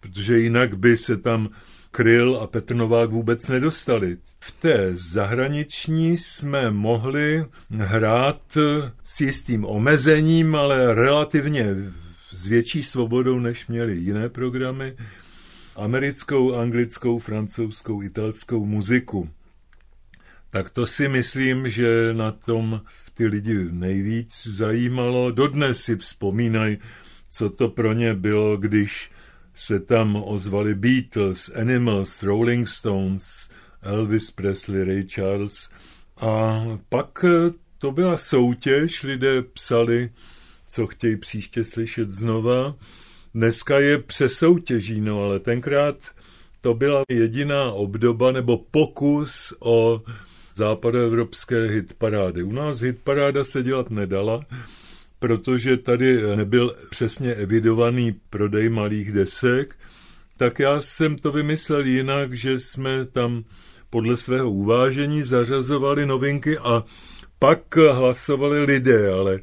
protože 0.00 0.38
jinak 0.38 0.78
by 0.78 0.96
se 0.96 1.16
tam 1.16 1.48
Kryl 1.90 2.36
a 2.36 2.46
Petr 2.46 2.74
Novák 2.74 3.10
vůbec 3.10 3.48
nedostali. 3.48 4.16
V 4.40 4.52
té 4.52 4.90
zahraniční 4.94 6.18
jsme 6.18 6.70
mohli 6.70 7.44
hrát 7.70 8.58
s 9.04 9.20
jistým 9.20 9.64
omezením, 9.64 10.54
ale 10.54 10.94
relativně 10.94 11.74
s 12.32 12.46
větší 12.46 12.82
svobodou, 12.82 13.38
než 13.38 13.66
měli 13.66 13.96
jiné 13.96 14.28
programy, 14.28 14.96
americkou, 15.76 16.54
anglickou, 16.54 17.18
francouzskou, 17.18 18.02
italskou 18.02 18.64
muziku. 18.64 19.30
Tak 20.50 20.70
to 20.70 20.86
si 20.86 21.08
myslím, 21.08 21.68
že 21.68 22.10
na 22.12 22.32
tom 22.32 22.80
ty 23.16 23.26
lidi 23.26 23.68
nejvíc 23.70 24.46
zajímalo. 24.46 25.30
Dodnes 25.30 25.80
si 25.80 25.96
vzpomínají, 25.96 26.78
co 27.30 27.50
to 27.50 27.68
pro 27.68 27.92
ně 27.92 28.14
bylo, 28.14 28.56
když 28.56 29.10
se 29.54 29.80
tam 29.80 30.16
ozvali 30.16 30.74
Beatles, 30.74 31.50
Animals, 31.60 32.22
Rolling 32.22 32.68
Stones, 32.68 33.50
Elvis 33.82 34.30
Presley, 34.30 34.84
Ray 34.84 35.04
Charles. 35.04 35.70
A 36.20 36.64
pak 36.88 37.24
to 37.78 37.92
byla 37.92 38.16
soutěž, 38.16 39.02
lidé 39.02 39.42
psali, 39.42 40.10
co 40.68 40.86
chtějí 40.86 41.16
příště 41.16 41.64
slyšet 41.64 42.10
znova. 42.10 42.76
Dneska 43.34 43.78
je 43.78 43.98
přesoutěží, 43.98 45.00
no 45.00 45.22
ale 45.22 45.40
tenkrát 45.40 45.96
to 46.60 46.74
byla 46.74 47.02
jediná 47.08 47.72
obdoba 47.72 48.32
nebo 48.32 48.58
pokus 48.58 49.54
o 49.60 50.02
západoevropské 50.56 51.66
hitparády. 51.66 52.42
U 52.42 52.52
nás 52.52 52.80
hitparáda 52.80 53.44
se 53.44 53.62
dělat 53.62 53.90
nedala, 53.90 54.44
protože 55.18 55.76
tady 55.76 56.36
nebyl 56.36 56.74
přesně 56.90 57.34
evidovaný 57.34 58.12
prodej 58.30 58.68
malých 58.68 59.12
desek, 59.12 59.74
tak 60.36 60.58
já 60.58 60.80
jsem 60.80 61.16
to 61.18 61.32
vymyslel 61.32 61.86
jinak, 61.86 62.32
že 62.32 62.58
jsme 62.58 63.04
tam 63.04 63.44
podle 63.90 64.16
svého 64.16 64.50
uvážení 64.50 65.22
zařazovali 65.22 66.06
novinky 66.06 66.58
a 66.58 66.84
pak 67.38 67.76
hlasovali 67.76 68.64
lidé, 68.64 69.10
ale 69.12 69.40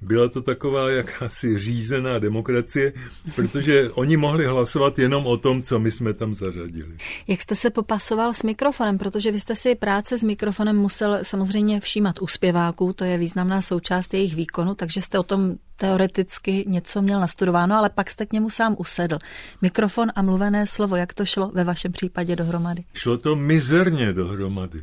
byla 0.00 0.28
to 0.28 0.42
taková 0.42 0.90
jakási 0.90 1.58
řízená 1.58 2.18
demokracie, 2.18 2.92
protože 3.36 3.90
oni 3.90 4.16
mohli 4.16 4.46
hlasovat 4.46 4.98
jenom 4.98 5.26
o 5.26 5.36
tom, 5.36 5.62
co 5.62 5.78
my 5.78 5.92
jsme 5.92 6.14
tam 6.14 6.34
zařadili. 6.34 6.96
Jak 7.26 7.40
jste 7.40 7.56
se 7.56 7.70
popasoval 7.70 8.34
s 8.34 8.42
mikrofonem, 8.42 8.98
protože 8.98 9.32
vy 9.32 9.40
jste 9.40 9.56
si 9.56 9.74
práce 9.74 10.18
s 10.18 10.22
mikrofonem 10.22 10.76
musel 10.76 11.18
samozřejmě 11.22 11.80
všímat 11.80 12.22
u 12.22 12.26
zpěváků, 12.26 12.92
to 12.92 13.04
je 13.04 13.18
významná 13.18 13.62
součást 13.62 14.14
jejich 14.14 14.34
výkonu, 14.34 14.74
takže 14.74 15.02
jste 15.02 15.18
o 15.18 15.22
tom 15.22 15.54
teoreticky 15.76 16.64
něco 16.66 17.02
měl 17.02 17.20
nastudováno, 17.20 17.74
ale 17.74 17.90
pak 17.90 18.10
jste 18.10 18.26
k 18.26 18.32
němu 18.32 18.50
sám 18.50 18.76
usedl. 18.78 19.18
Mikrofon 19.62 20.08
a 20.14 20.22
mluvené 20.22 20.66
slovo, 20.66 20.96
jak 20.96 21.14
to 21.14 21.24
šlo 21.24 21.50
ve 21.54 21.64
vašem 21.64 21.92
případě 21.92 22.36
dohromady? 22.36 22.84
Šlo 22.94 23.18
to 23.18 23.36
mizerně 23.36 24.12
dohromady. 24.12 24.82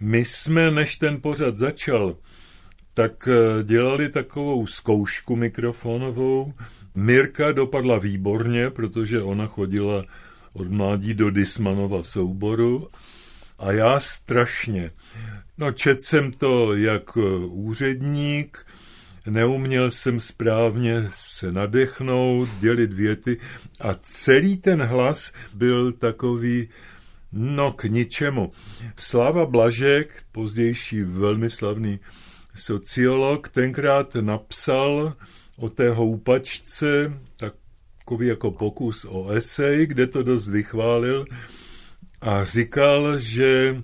My 0.00 0.24
jsme, 0.24 0.70
než 0.70 0.96
ten 0.96 1.20
pořad 1.20 1.56
začal, 1.56 2.16
tak 2.94 3.28
eh, 3.28 3.62
dělali 3.62 4.08
takovou 4.08 4.66
zkoušku 4.66 5.36
mikrofonovou. 5.36 6.52
Mirka 6.94 7.52
dopadla 7.52 7.98
výborně, 7.98 8.70
protože 8.70 9.22
ona 9.22 9.46
chodila 9.46 10.04
od 10.54 10.70
mládí 10.70 11.14
do 11.14 11.30
Dismanova 11.30 12.02
souboru 12.02 12.88
a 13.58 13.72
já 13.72 14.00
strašně. 14.00 14.90
No, 15.58 15.72
čet 15.72 16.02
jsem 16.02 16.32
to 16.32 16.74
jako 16.74 17.46
úředník, 17.46 18.66
neuměl 19.26 19.90
jsem 19.90 20.20
správně 20.20 21.08
se 21.14 21.52
nadechnout, 21.52 22.48
dělit 22.60 22.92
věty 22.92 23.38
a 23.80 23.94
celý 24.00 24.56
ten 24.56 24.82
hlas 24.82 25.32
byl 25.54 25.92
takový, 25.92 26.68
no 27.32 27.72
k 27.72 27.84
ničemu. 27.84 28.52
Slava 28.96 29.46
Blažek, 29.46 30.22
pozdější 30.32 31.02
velmi 31.02 31.50
slavný 31.50 32.00
sociolog, 32.54 33.48
tenkrát 33.48 34.14
napsal 34.14 35.16
o 35.56 35.68
té 35.68 35.90
houpačce 35.90 37.12
takový 37.36 38.26
jako 38.26 38.50
pokus 38.50 39.06
o 39.08 39.30
esej, 39.30 39.86
kde 39.86 40.06
to 40.06 40.22
dost 40.22 40.48
vychválil 40.48 41.24
a 42.20 42.44
říkal, 42.44 43.18
že 43.18 43.82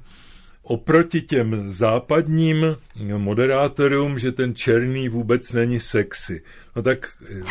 oproti 0.69 1.21
těm 1.23 1.73
západním 1.73 2.77
moderátorům, 3.17 4.19
že 4.19 4.33
ten 4.33 4.55
černý 4.55 5.09
vůbec 5.09 5.53
není 5.53 5.81
sexy. 5.81 6.43
No 6.77 6.83
tak 6.83 7.09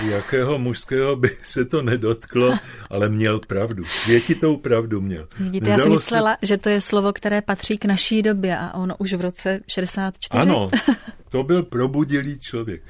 jakého 0.10 0.58
mužského 0.58 1.16
by 1.16 1.38
se 1.44 1.66
to 1.66 1.82
nedotklo, 1.82 2.56
ale 2.90 3.10
měl 3.10 3.40
pravdu. 3.40 3.86
Světitou 3.86 4.58
pravdu 4.58 5.02
měl. 5.02 5.28
Vidíte, 5.40 5.70
Nedalo 5.70 5.82
já 5.82 5.86
si 5.86 5.90
myslela, 5.90 6.38
se... 6.40 6.46
že 6.46 6.58
to 6.58 6.70
je 6.70 6.82
slovo, 6.82 7.14
které 7.14 7.42
patří 7.42 7.78
k 7.78 7.86
naší 7.86 8.22
době 8.22 8.58
a 8.58 8.74
ono 8.74 8.96
už 8.98 9.14
v 9.14 9.22
roce 9.22 9.60
64. 9.68 10.42
Ano, 10.42 10.68
to 11.30 11.44
byl 11.44 11.64
probudilý 11.64 12.40
člověk. 12.40 12.82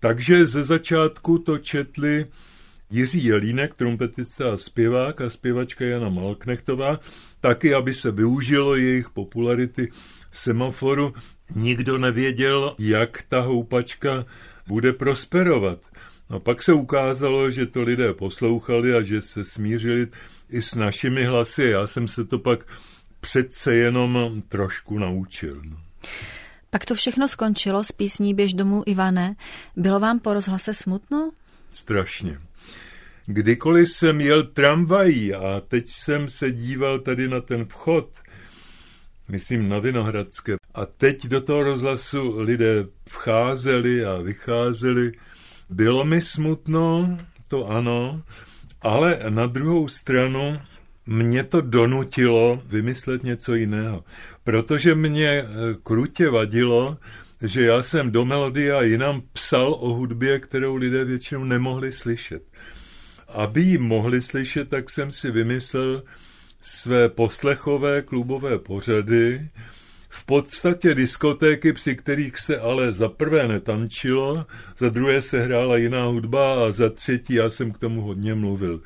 Takže 0.00 0.46
ze 0.46 0.64
začátku 0.64 1.38
to 1.38 1.58
četli 1.58 2.26
Jiří 2.90 3.24
Jelínek, 3.24 3.74
trumpetista 3.74 4.54
a 4.54 4.56
zpěvák 4.56 5.20
a 5.20 5.30
zpěvačka 5.30 5.84
Jana 5.84 6.08
Malknechtová, 6.08 7.00
taky, 7.40 7.74
aby 7.74 7.94
se 7.94 8.10
využilo 8.10 8.76
jejich 8.76 9.10
popularity 9.10 9.88
v 10.30 10.38
semaforu. 10.38 11.14
Nikdo 11.54 11.98
nevěděl, 11.98 12.74
jak 12.78 13.22
ta 13.28 13.40
houpačka 13.40 14.24
bude 14.66 14.92
prosperovat. 14.92 15.78
No 16.30 16.40
pak 16.40 16.62
se 16.62 16.72
ukázalo, 16.72 17.50
že 17.50 17.66
to 17.66 17.82
lidé 17.82 18.12
poslouchali 18.12 18.94
a 18.94 19.02
že 19.02 19.22
se 19.22 19.44
smířili 19.44 20.08
i 20.50 20.62
s 20.62 20.74
našimi 20.74 21.24
hlasy. 21.24 21.64
Já 21.64 21.86
jsem 21.86 22.08
se 22.08 22.24
to 22.24 22.38
pak 22.38 22.66
přece 23.20 23.74
jenom 23.74 24.42
trošku 24.48 24.98
naučil. 24.98 25.60
No. 25.64 25.76
Pak 26.70 26.84
to 26.84 26.94
všechno 26.94 27.28
skončilo 27.28 27.84
s 27.84 27.92
písní 27.92 28.34
Běž 28.34 28.54
domů 28.54 28.82
Ivane. 28.86 29.36
Bylo 29.76 30.00
vám 30.00 30.18
po 30.18 30.34
rozhlase 30.34 30.74
smutno? 30.74 31.30
Strašně. 31.70 32.38
Kdykoliv 33.26 33.90
jsem 33.90 34.20
jel 34.20 34.42
tramvají 34.44 35.34
a 35.34 35.62
teď 35.68 35.88
jsem 35.88 36.28
se 36.28 36.50
díval 36.50 36.98
tady 36.98 37.28
na 37.28 37.40
ten 37.40 37.64
vchod, 37.64 38.08
myslím 39.28 39.68
na 39.68 39.78
Vinohradské, 39.78 40.56
a 40.74 40.86
teď 40.86 41.26
do 41.26 41.40
toho 41.40 41.62
rozhlasu 41.62 42.40
lidé 42.40 42.84
vcházeli 43.08 44.04
a 44.04 44.16
vycházeli. 44.16 45.12
Bylo 45.70 46.04
mi 46.04 46.22
smutno, 46.22 47.16
to 47.48 47.68
ano, 47.68 48.22
ale 48.82 49.18
na 49.28 49.46
druhou 49.46 49.88
stranu 49.88 50.60
mě 51.06 51.44
to 51.44 51.60
donutilo 51.60 52.62
vymyslet 52.66 53.22
něco 53.22 53.54
jiného. 53.54 54.04
Protože 54.44 54.94
mě 54.94 55.28
eh, 55.28 55.46
krutě 55.82 56.28
vadilo, 56.28 56.98
že 57.42 57.64
já 57.64 57.82
jsem 57.82 58.10
do 58.10 58.24
melodie 58.24 58.72
a 58.72 58.82
jinam 58.82 59.22
psal 59.32 59.72
o 59.72 59.88
hudbě, 59.94 60.38
kterou 60.38 60.76
lidé 60.76 61.04
většinou 61.04 61.44
nemohli 61.44 61.92
slyšet. 61.92 62.42
Aby 63.28 63.60
ji 63.60 63.78
mohli 63.78 64.22
slyšet, 64.22 64.68
tak 64.68 64.90
jsem 64.90 65.10
si 65.10 65.30
vymyslel 65.30 66.02
své 66.62 67.08
poslechové 67.08 68.02
klubové 68.02 68.58
pořady, 68.58 69.48
v 70.08 70.24
podstatě 70.24 70.94
diskotéky, 70.94 71.72
při 71.72 71.96
kterých 71.96 72.38
se 72.38 72.60
ale 72.60 72.92
za 72.92 73.08
prvé 73.08 73.48
netančilo, 73.48 74.46
za 74.78 74.88
druhé 74.88 75.22
se 75.22 75.40
hrála 75.40 75.76
jiná 75.76 76.04
hudba 76.04 76.66
a 76.66 76.72
za 76.72 76.90
třetí 76.90 77.34
já 77.34 77.50
jsem 77.50 77.72
k 77.72 77.78
tomu 77.78 78.00
hodně 78.00 78.34
mluvil 78.34 78.80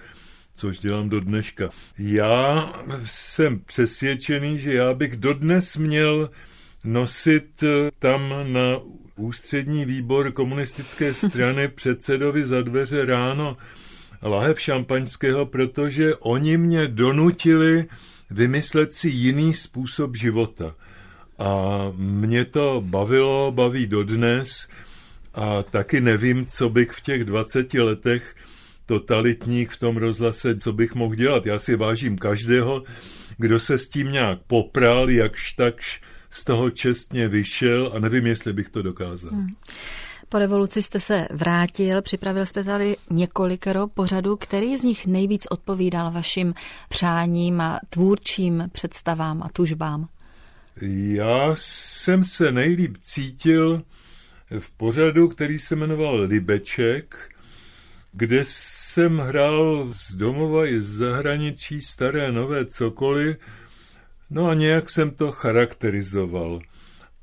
což 0.61 0.79
dělám 0.79 1.09
do 1.09 1.20
dneška. 1.20 1.68
Já 1.98 2.72
jsem 3.05 3.61
přesvědčený, 3.61 4.59
že 4.59 4.74
já 4.74 4.94
bych 4.94 5.16
dodnes 5.16 5.76
měl 5.76 6.31
nosit 6.85 7.64
tam 7.98 8.35
na 8.53 8.81
ústřední 9.16 9.85
výbor 9.85 10.33
komunistické 10.33 11.14
strany 11.14 11.68
předsedovi 11.68 12.44
za 12.44 12.61
dveře 12.61 13.05
ráno 13.05 13.57
lahev 14.22 14.61
šampaňského, 14.61 15.46
protože 15.46 16.14
oni 16.14 16.56
mě 16.56 16.88
donutili 16.88 17.87
vymyslet 18.30 18.92
si 18.92 19.09
jiný 19.09 19.54
způsob 19.54 20.16
života. 20.16 20.74
A 21.38 21.92
mě 21.96 22.44
to 22.44 22.83
bavilo, 22.87 23.52
baví 23.52 23.87
dodnes 23.87 24.68
a 25.35 25.62
taky 25.62 26.00
nevím, 26.00 26.46
co 26.46 26.68
bych 26.68 26.90
v 26.90 27.00
těch 27.00 27.24
20 27.24 27.74
letech 27.74 28.35
totalitních 28.87 29.70
v 29.70 29.78
tom 29.78 29.96
rozhlase, 29.96 30.56
co 30.56 30.72
bych 30.72 30.94
mohl 30.94 31.14
dělat. 31.14 31.46
Já 31.46 31.59
si 31.59 31.76
vážím 31.76 32.18
každého, 32.18 32.83
kdo 33.38 33.61
se 33.61 33.78
s 33.78 33.88
tím 33.88 34.12
nějak 34.12 34.38
popral, 34.46 35.11
jakž 35.11 35.52
takž 35.52 36.00
z 36.30 36.44
toho 36.44 36.70
čestně 36.70 37.28
vyšel 37.28 37.92
a 37.94 37.98
nevím, 37.98 38.26
jestli 38.26 38.52
bych 38.52 38.68
to 38.68 38.83
dokázal. 38.83 39.30
Hmm. 39.30 39.48
Po 40.32 40.38
revoluci 40.38 40.82
jste 40.82 41.00
se 41.00 41.28
vrátil, 41.30 42.02
připravil 42.02 42.46
jste 42.46 42.64
tady 42.64 42.96
několikero 43.10 43.86
pořadů. 43.86 44.36
Který 44.36 44.76
z 44.76 44.82
nich 44.82 45.06
nejvíc 45.06 45.46
odpovídal 45.50 46.10
vašim 46.10 46.54
přáním 46.88 47.60
a 47.60 47.80
tvůrčím 47.90 48.68
představám 48.72 49.42
a 49.42 49.48
tužbám? 49.52 50.08
Já 51.12 51.54
jsem 51.58 52.24
se 52.24 52.52
nejlíp 52.52 52.96
cítil 53.00 53.82
v 54.58 54.70
pořadu, 54.70 55.28
který 55.28 55.58
se 55.58 55.76
jmenoval 55.76 56.20
Libeček, 56.20 57.30
kde 58.12 58.42
jsem 58.46 59.18
hrál 59.18 59.86
z 59.88 60.14
domova 60.14 60.66
i 60.66 60.80
z 60.80 60.88
zahraničí 60.88 61.80
staré, 61.80 62.32
nové 62.32 62.66
cokoliv, 62.66 63.36
no 64.30 64.46
a 64.46 64.54
nějak 64.54 64.90
jsem 64.90 65.10
to 65.10 65.32
charakterizoval. 65.32 66.60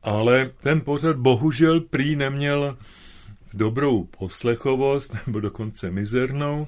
Ale 0.08 0.52
ten 0.60 0.82
pořad 0.82 1.18
bohužel 1.18 1.82
prý 1.82 2.16
neměl 2.16 2.78
dobrou 3.54 4.04
poslechovost, 4.04 5.16
nebo 5.28 5.40
dokonce 5.40 5.92
mizernou, 5.92 6.68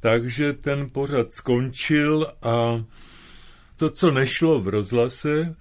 takže 0.00 0.52
ten 0.52 0.90
pořad 0.92 1.32
skončil 1.32 2.26
a 2.42 2.84
to, 3.76 3.90
co 3.90 4.10
nešlo 4.10 4.60
v 4.60 4.68
rozhlase, 4.68 5.56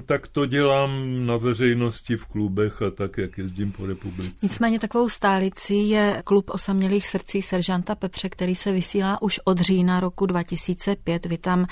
tak 0.00 0.26
to 0.26 0.46
dělám 0.46 0.90
na 1.26 1.36
veřejnosti 1.36 2.16
v 2.16 2.26
klubech 2.26 2.82
a 2.82 2.90
tak, 2.90 3.18
jak 3.18 3.38
jezdím 3.38 3.72
po 3.72 3.86
republice. 3.86 4.32
Nicméně 4.42 4.78
takovou 4.78 5.08
stálicí 5.08 5.88
je 5.88 6.22
klub 6.24 6.50
osamělých 6.50 7.06
srdcí 7.06 7.42
seržanta 7.42 7.94
Pepře, 7.94 8.28
který 8.28 8.54
se 8.54 8.72
vysílá 8.72 9.22
už 9.22 9.40
od 9.44 9.60
října 9.60 10.00
roku 10.00 10.26
2005. 10.26 11.26
Vy 11.26 11.38
tam 11.38 11.66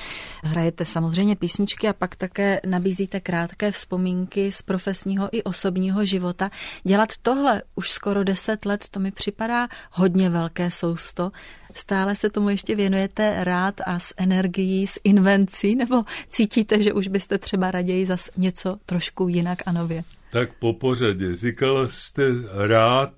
hrajete 0.44 0.84
samozřejmě 0.84 1.36
písničky 1.36 1.88
a 1.88 1.92
pak 1.92 2.16
také 2.16 2.60
nabízíte 2.66 3.20
krátké 3.20 3.72
vzpomínky 3.72 4.52
z 4.52 4.62
profesního 4.62 5.28
i 5.32 5.42
osobního 5.42 6.04
života. 6.04 6.50
Dělat 6.84 7.08
tohle 7.22 7.62
už 7.74 7.90
skoro 7.90 8.24
deset 8.24 8.66
let, 8.66 8.84
to 8.90 9.00
mi 9.00 9.10
připadá 9.10 9.68
hodně 9.92 10.30
velké 10.30 10.70
sousto. 10.70 11.30
Stále 11.74 12.14
se 12.14 12.30
tomu 12.30 12.50
ještě 12.50 12.76
věnujete 12.76 13.44
rád 13.44 13.80
a 13.86 13.98
s 13.98 14.14
energií, 14.16 14.86
s 14.86 15.00
invencí, 15.04 15.76
nebo 15.76 16.04
cítíte, 16.28 16.82
že 16.82 16.92
už 16.92 17.08
byste 17.08 17.38
třeba 17.38 17.70
raději 17.70 18.06
zas 18.06 18.30
něco 18.36 18.76
trošku 18.86 19.28
jinak 19.28 19.58
a 19.66 19.72
nově? 19.72 20.04
Tak 20.32 20.50
po 20.58 20.72
pořadě. 20.72 21.36
Říkala 21.36 21.88
jste 21.88 22.22
rád, 22.66 23.12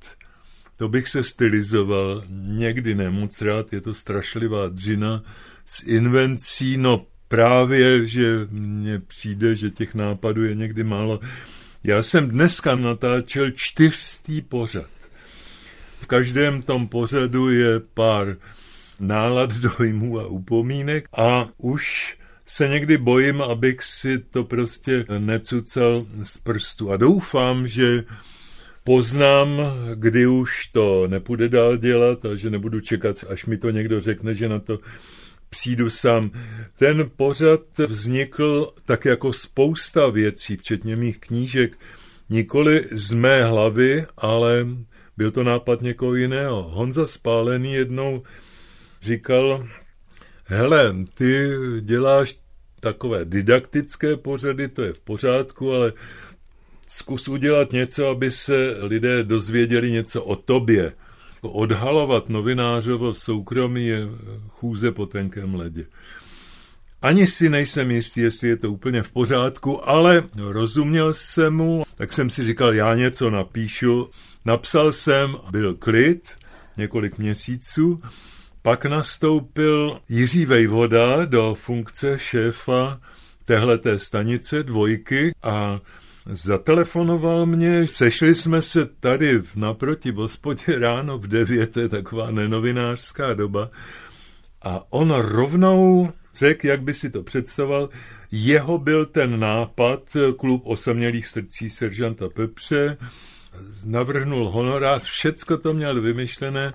to 0.76 0.88
bych 0.88 1.08
se 1.08 1.22
stylizoval. 1.22 2.24
Někdy 2.30 2.94
nemoc 2.94 3.42
rád, 3.42 3.72
je 3.72 3.80
to 3.80 3.94
strašlivá 3.94 4.68
dřina 4.68 5.22
s 5.66 5.82
invencí, 5.82 6.76
no 6.76 7.06
právě, 7.28 8.06
že 8.06 8.46
mně 8.50 8.98
přijde, 8.98 9.56
že 9.56 9.70
těch 9.70 9.94
nápadů 9.94 10.44
je 10.44 10.54
někdy 10.54 10.84
málo. 10.84 11.20
Já 11.84 12.02
jsem 12.02 12.28
dneska 12.28 12.76
natáčel 12.76 13.50
čtyřstý 13.50 14.40
pořad. 14.40 15.01
V 16.02 16.06
každém 16.06 16.62
tom 16.62 16.88
pořadu 16.88 17.50
je 17.50 17.80
pár 17.94 18.36
nálad, 19.00 19.52
dojmů 19.78 20.20
a 20.20 20.26
upomínek 20.26 21.08
a 21.16 21.48
už 21.58 22.16
se 22.46 22.68
někdy 22.68 22.98
bojím, 22.98 23.42
abych 23.42 23.82
si 23.82 24.18
to 24.18 24.44
prostě 24.44 25.04
necucal 25.18 26.06
z 26.22 26.38
prstu. 26.38 26.92
A 26.92 26.96
doufám, 26.96 27.68
že 27.68 28.04
poznám, 28.84 29.60
kdy 29.94 30.26
už 30.26 30.66
to 30.66 31.06
nepůjde 31.06 31.48
dál 31.48 31.76
dělat 31.76 32.24
a 32.24 32.36
že 32.36 32.50
nebudu 32.50 32.80
čekat, 32.80 33.24
až 33.28 33.46
mi 33.46 33.56
to 33.56 33.70
někdo 33.70 34.00
řekne, 34.00 34.34
že 34.34 34.48
na 34.48 34.58
to 34.58 34.78
přijdu 35.50 35.90
sám. 35.90 36.30
Ten 36.76 37.10
pořad 37.16 37.60
vznikl 37.86 38.72
tak 38.84 39.04
jako 39.04 39.32
spousta 39.32 40.08
věcí, 40.08 40.56
včetně 40.56 40.96
mých 40.96 41.18
knížek, 41.18 41.78
nikoli 42.30 42.84
z 42.90 43.12
mé 43.12 43.44
hlavy, 43.44 44.06
ale 44.16 44.66
byl 45.16 45.30
to 45.30 45.42
nápad 45.42 45.82
někoho 45.82 46.14
jiného. 46.14 46.62
Honza 46.62 47.06
Spálený 47.06 47.74
jednou 47.74 48.22
říkal, 49.02 49.68
hele, 50.44 50.94
ty 51.14 51.48
děláš 51.80 52.36
takové 52.80 53.24
didaktické 53.24 54.16
pořady, 54.16 54.68
to 54.68 54.82
je 54.82 54.92
v 54.92 55.00
pořádku, 55.00 55.72
ale 55.72 55.92
zkus 56.86 57.28
udělat 57.28 57.72
něco, 57.72 58.08
aby 58.08 58.30
se 58.30 58.76
lidé 58.80 59.24
dozvěděli 59.24 59.90
něco 59.90 60.22
o 60.22 60.36
tobě. 60.36 60.92
Odhalovat 61.40 62.28
novinářovo 62.28 63.14
soukromí 63.14 63.86
je 63.86 64.08
chůze 64.48 64.92
po 64.92 65.06
tenkém 65.06 65.54
ledě. 65.54 65.86
Ani 67.02 67.26
si 67.26 67.50
nejsem 67.50 67.90
jistý, 67.90 68.20
jestli 68.20 68.48
je 68.48 68.56
to 68.56 68.72
úplně 68.72 69.02
v 69.02 69.12
pořádku, 69.12 69.88
ale 69.88 70.22
rozuměl 70.36 71.14
jsem 71.14 71.54
mu, 71.54 71.82
tak 71.94 72.12
jsem 72.12 72.30
si 72.30 72.44
říkal, 72.44 72.74
já 72.74 72.94
něco 72.94 73.30
napíšu. 73.30 74.10
Napsal 74.44 74.92
jsem, 74.92 75.36
byl 75.50 75.74
klid, 75.74 76.28
několik 76.76 77.18
měsíců, 77.18 78.02
pak 78.62 78.84
nastoupil 78.84 80.00
Jiří 80.08 80.46
Vejvoda 80.46 81.24
do 81.24 81.54
funkce 81.54 82.18
šéfa 82.18 83.00
téhleté 83.44 83.98
stanice 83.98 84.62
dvojky 84.62 85.34
a 85.42 85.80
zatelefonoval 86.26 87.46
mě, 87.46 87.86
sešli 87.86 88.34
jsme 88.34 88.62
se 88.62 88.86
tady 88.86 89.42
naproti 89.56 90.10
hospodě 90.10 90.78
ráno 90.78 91.18
v 91.18 91.26
devět, 91.26 91.72
to 91.72 91.80
je 91.80 91.88
taková 91.88 92.30
nenovinářská 92.30 93.34
doba, 93.34 93.70
a 94.62 94.92
on 94.92 95.10
rovnou 95.10 96.12
řekl, 96.34 96.66
jak 96.66 96.82
by 96.82 96.94
si 96.94 97.10
to 97.10 97.22
představoval, 97.22 97.88
jeho 98.32 98.78
byl 98.78 99.06
ten 99.06 99.40
nápad 99.40 100.16
klub 100.36 100.62
osamělých 100.64 101.26
srdcí 101.26 101.70
seržanta 101.70 102.28
Pepře, 102.28 102.96
navrhnul 103.84 104.48
honorář, 104.48 105.02
všecko 105.02 105.56
to 105.56 105.74
měl 105.74 106.00
vymyšlené, 106.00 106.74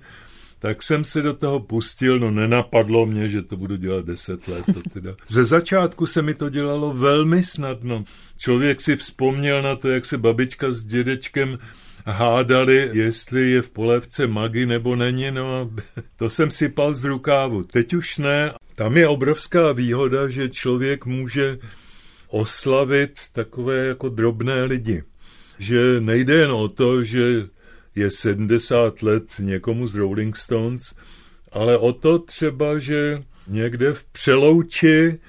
tak 0.60 0.84
jsem 0.84 1.04
se 1.04 1.22
do 1.22 1.34
toho 1.34 1.60
pustil, 1.60 2.20
no 2.20 2.32
nenapadlo 2.32 3.06
mě, 3.06 3.30
že 3.30 3.42
to 3.42 3.58
budu 3.58 3.76
dělat 3.76 4.06
deset 4.06 4.48
let. 4.48 4.66
To 4.66 4.90
teda. 4.94 5.16
Ze 5.28 5.46
začátku 5.46 6.06
se 6.06 6.22
mi 6.22 6.34
to 6.34 6.50
dělalo 6.50 6.94
velmi 6.94 7.44
snadno. 7.44 8.04
Člověk 8.38 8.82
si 8.82 8.96
vzpomněl 8.96 9.62
na 9.62 9.76
to, 9.76 9.90
jak 9.90 10.06
se 10.06 10.18
babička 10.18 10.72
s 10.72 10.86
dědečkem 10.86 11.60
hádali, 12.06 12.90
jestli 12.94 13.52
je 13.52 13.62
v 13.62 13.70
polévce 13.70 14.28
magi 14.28 14.66
nebo 14.66 14.96
není, 14.96 15.32
no 15.32 15.62
a 15.62 15.70
to 16.16 16.30
jsem 16.30 16.52
sypal 16.52 16.94
z 16.94 17.04
rukávu. 17.04 17.64
Teď 17.64 17.94
už 17.94 18.18
ne. 18.18 18.52
Tam 18.76 18.98
je 18.98 19.08
obrovská 19.08 19.72
výhoda, 19.72 20.30
že 20.30 20.50
člověk 20.50 21.06
může 21.06 21.58
oslavit 22.28 23.20
takové 23.32 23.86
jako 23.86 24.10
drobné 24.10 24.64
lidi. 24.64 25.04
Že 25.60 26.02
nejde 26.02 26.34
jen 26.34 26.52
o 26.52 26.68
to, 26.68 27.04
že 27.04 27.48
je 27.96 28.12
70 28.12 29.02
let 29.02 29.24
někomu 29.40 29.88
z 29.88 29.96
Rolling 29.96 30.38
Stones, 30.38 30.94
ale 31.52 31.78
o 31.78 31.94
to 31.94 32.20
třeba, 32.20 32.80
že 32.80 33.24
někde 33.48 33.94
v 33.94 34.06
Přelouči 34.06 35.20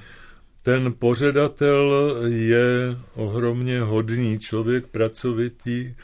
ten 0.63 0.95
pořadatel 0.99 2.17
je 2.27 2.97
ohromně 3.15 3.81
hodný 3.81 4.39
člověk, 4.39 4.87
pracovitý, 4.87 5.95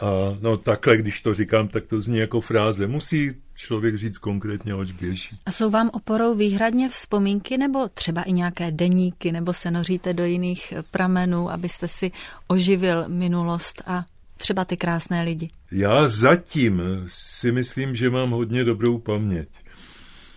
a 0.00 0.38
no 0.40 0.56
takhle, 0.56 0.96
když 0.96 1.20
to 1.20 1.34
říkám, 1.34 1.68
tak 1.68 1.86
to 1.86 2.00
zní 2.00 2.18
jako 2.18 2.40
fráze. 2.40 2.86
Musí 2.86 3.32
člověk 3.62 3.96
říct 3.96 4.18
konkrétně, 4.18 4.74
oč 4.74 4.90
běží. 4.92 5.38
A 5.46 5.52
jsou 5.52 5.70
vám 5.70 5.90
oporou 5.92 6.34
výhradně 6.34 6.88
vzpomínky 6.88 7.58
nebo 7.58 7.88
třeba 7.88 8.22
i 8.22 8.32
nějaké 8.32 8.70
deníky, 8.70 9.32
nebo 9.32 9.52
se 9.52 9.70
noříte 9.70 10.14
do 10.14 10.24
jiných 10.24 10.74
pramenů, 10.90 11.50
abyste 11.50 11.88
si 11.88 12.12
oživil 12.46 13.04
minulost 13.08 13.82
a 13.86 14.04
třeba 14.36 14.64
ty 14.64 14.76
krásné 14.76 15.22
lidi? 15.22 15.48
Já 15.72 16.08
zatím 16.08 16.82
si 17.06 17.52
myslím, 17.52 17.96
že 17.96 18.10
mám 18.10 18.30
hodně 18.30 18.64
dobrou 18.64 18.98
paměť. 18.98 19.48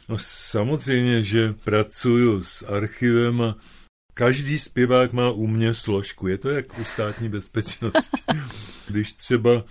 No 0.10 0.18
samozřejmě, 0.20 1.24
že 1.24 1.54
pracuju 1.64 2.44
s 2.44 2.66
archivem 2.68 3.42
a 3.42 3.56
Každý 4.18 4.60
zpěvák 4.60 5.14
má 5.14 5.32
u 5.32 5.48
mě 5.48 5.74
složku. 5.74 6.28
Je 6.28 6.38
to 6.38 6.50
jak 6.50 6.80
u 6.80 6.84
státní 6.84 7.30
bezpečnosti. 7.30 8.22
Když 8.88 9.14
třeba 9.14 9.64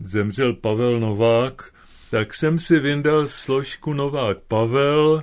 zemřel 0.00 0.54
Pavel 0.54 1.00
Novák, 1.00 1.74
tak 2.10 2.34
jsem 2.34 2.58
si 2.58 2.78
vyndal 2.78 3.28
složku 3.28 3.92
Novák 3.92 4.38
Pavel, 4.48 5.22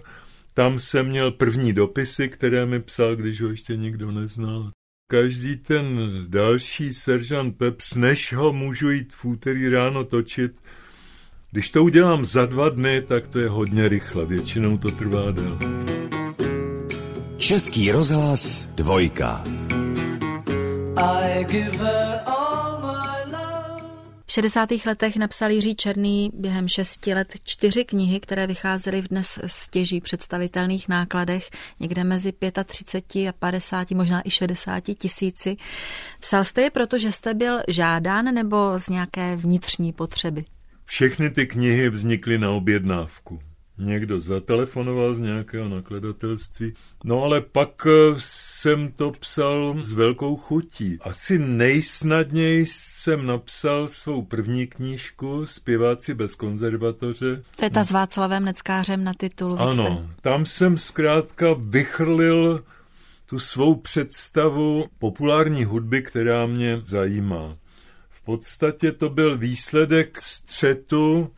tam 0.54 0.80
jsem 0.80 1.08
měl 1.08 1.32
první 1.32 1.74
dopisy, 1.74 2.30
které 2.30 2.66
mi 2.66 2.82
psal, 2.82 3.16
když 3.16 3.42
ho 3.42 3.50
ještě 3.50 3.78
nikdo 3.78 4.12
neznal. 4.12 4.72
Každý 5.12 5.58
ten 5.58 6.00
další 6.28 6.94
seržant 6.94 7.58
Peps, 7.58 7.94
než 7.94 8.34
ho 8.34 8.54
můžu 8.54 8.90
jít 8.90 9.14
v 9.14 9.26
úterý 9.26 9.70
ráno 9.70 10.04
točit, 10.04 10.62
když 11.52 11.72
to 11.72 11.84
udělám 11.84 12.26
za 12.26 12.46
dva 12.46 12.70
dny, 12.70 13.02
tak 13.02 13.28
to 13.28 13.40
je 13.40 13.50
hodně 13.50 13.88
rychle, 13.88 14.26
většinou 14.26 14.78
to 14.78 14.92
trvá 14.92 15.32
déle. 15.32 15.58
Český 17.38 17.92
rozhlas 17.92 18.66
dvojka. 18.66 19.44
V 21.72 22.35
60. 24.36 24.70
letech 24.86 25.16
napsal 25.18 25.52
Jiří 25.52 25.76
Černý 25.76 26.32
během 26.34 26.68
šesti 26.68 27.14
let 27.14 27.34
čtyři 27.44 27.86
knihy, 27.86 28.20
které 28.20 28.48
vycházely 28.48 29.02
v 29.02 29.08
dnes 29.08 29.40
stěží 29.46 30.02
představitelných 30.02 30.90
nákladech, 30.90 31.50
někde 31.80 32.04
mezi 32.04 32.34
35 32.66 33.30
a 33.30 33.32
50, 33.32 33.92
možná 33.92 34.22
i 34.26 34.32
60 34.32 34.84
tisíci. 35.00 35.56
Psal 36.20 36.44
jste 36.44 36.62
je 36.62 36.70
proto, 36.70 36.98
že 36.98 37.12
jste 37.12 37.34
byl 37.34 37.60
žádán 37.68 38.26
nebo 38.26 38.80
z 38.80 38.90
nějaké 38.90 39.36
vnitřní 39.36 39.94
potřeby? 39.94 40.46
Všechny 40.86 41.30
ty 41.30 41.48
knihy 41.48 41.90
vznikly 41.90 42.38
na 42.38 42.52
objednávku 42.52 43.40
někdo 43.78 44.20
zatelefonoval 44.20 45.16
z 45.16 45.20
nějakého 45.20 45.70
nakladatelství. 45.70 46.74
No 47.04 47.24
ale 47.24 47.42
pak 47.42 47.88
eh, 47.88 48.16
jsem 48.18 48.92
to 48.92 49.12
psal 49.12 49.76
s 49.82 49.94
velkou 49.94 50.36
chutí. 50.36 50.98
Asi 51.02 51.40
nejsnadněji 51.40 52.66
jsem 52.66 53.26
napsal 53.26 53.88
svou 53.88 54.22
první 54.22 54.68
knížku 54.68 55.46
Zpěváci 55.46 56.14
bez 56.14 56.36
konzervatoře. 56.36 57.44
To 57.56 57.66
je 57.66 57.70
ta 57.70 57.84
s 57.84 57.92
Václavem 57.92 58.46
Neckářem 58.46 59.04
na 59.04 59.14
titulu. 59.14 59.60
Ano, 59.60 60.10
tam 60.22 60.46
jsem 60.46 60.78
zkrátka 60.78 61.48
vychrlil 61.60 62.64
tu 63.26 63.40
svou 63.40 63.76
představu 63.76 64.86
populární 65.00 65.64
hudby, 65.64 66.02
která 66.02 66.46
mě 66.46 66.82
zajímá. 66.84 67.58
V 68.10 68.22
podstatě 68.22 68.92
to 68.92 69.10
byl 69.10 69.38
výsledek 69.38 70.22
střetu 70.22 71.32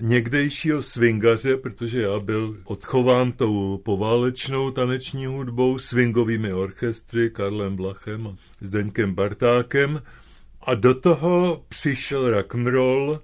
někdejšího 0.00 0.82
swingaře, 0.82 1.56
protože 1.56 2.02
já 2.02 2.18
byl 2.18 2.56
odchován 2.64 3.32
tou 3.32 3.80
poválečnou 3.84 4.70
taneční 4.70 5.26
hudbou, 5.26 5.78
swingovými 5.78 6.52
orchestry, 6.52 7.30
Karlem 7.30 7.76
Blachem 7.76 8.26
a 8.26 8.36
Zdeňkem 8.60 9.14
Bartákem. 9.14 10.02
A 10.62 10.74
do 10.74 10.94
toho 10.94 11.64
přišel 11.68 12.30
rock'n'roll, 12.30 13.20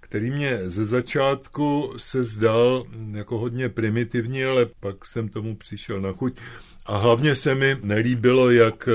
který 0.00 0.30
mě 0.30 0.58
ze 0.64 0.86
začátku 0.86 1.94
se 1.96 2.24
zdal 2.24 2.84
jako 3.12 3.38
hodně 3.38 3.68
primitivní, 3.68 4.44
ale 4.44 4.66
pak 4.80 5.04
jsem 5.04 5.28
tomu 5.28 5.56
přišel 5.56 6.00
na 6.00 6.12
chuť. 6.12 6.36
A 6.86 6.96
hlavně 6.96 7.36
se 7.36 7.54
mi 7.54 7.76
nelíbilo, 7.82 8.50
jak 8.50 8.88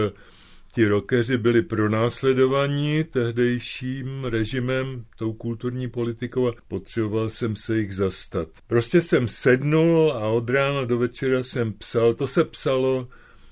ti 0.74 0.88
rokeři 0.88 1.38
byli 1.38 1.62
pronásledovaní 1.62 3.04
tehdejším 3.04 4.26
režimem, 4.26 5.06
tou 5.18 5.34
kulturní 5.34 5.90
politikou 5.90 6.48
a 6.48 6.54
potřeboval 6.68 7.30
jsem 7.30 7.56
se 7.56 7.78
jich 7.78 7.96
zastat. 7.96 8.50
Prostě 8.68 9.02
jsem 9.02 9.28
sednul 9.28 10.12
a 10.12 10.28
od 10.28 10.50
rána 10.50 10.86
do 10.86 10.98
večera 10.98 11.44
jsem 11.44 11.74
psal. 11.74 12.14
To 12.14 12.28
se 12.28 12.44
psalo 12.44 13.08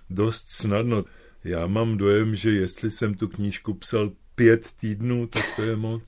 dost 0.09 0.49
snadno. 0.49 1.05
Já 1.43 1.67
mám 1.67 1.97
dojem, 1.97 2.35
že 2.35 2.51
jestli 2.51 2.91
jsem 2.91 3.13
tu 3.13 3.27
knížku 3.27 3.73
psal 3.73 4.11
pět 4.37 4.71
týdnů, 4.79 5.27
tak 5.27 5.43
to 5.55 5.61
je 5.61 5.75
moc. 5.75 6.01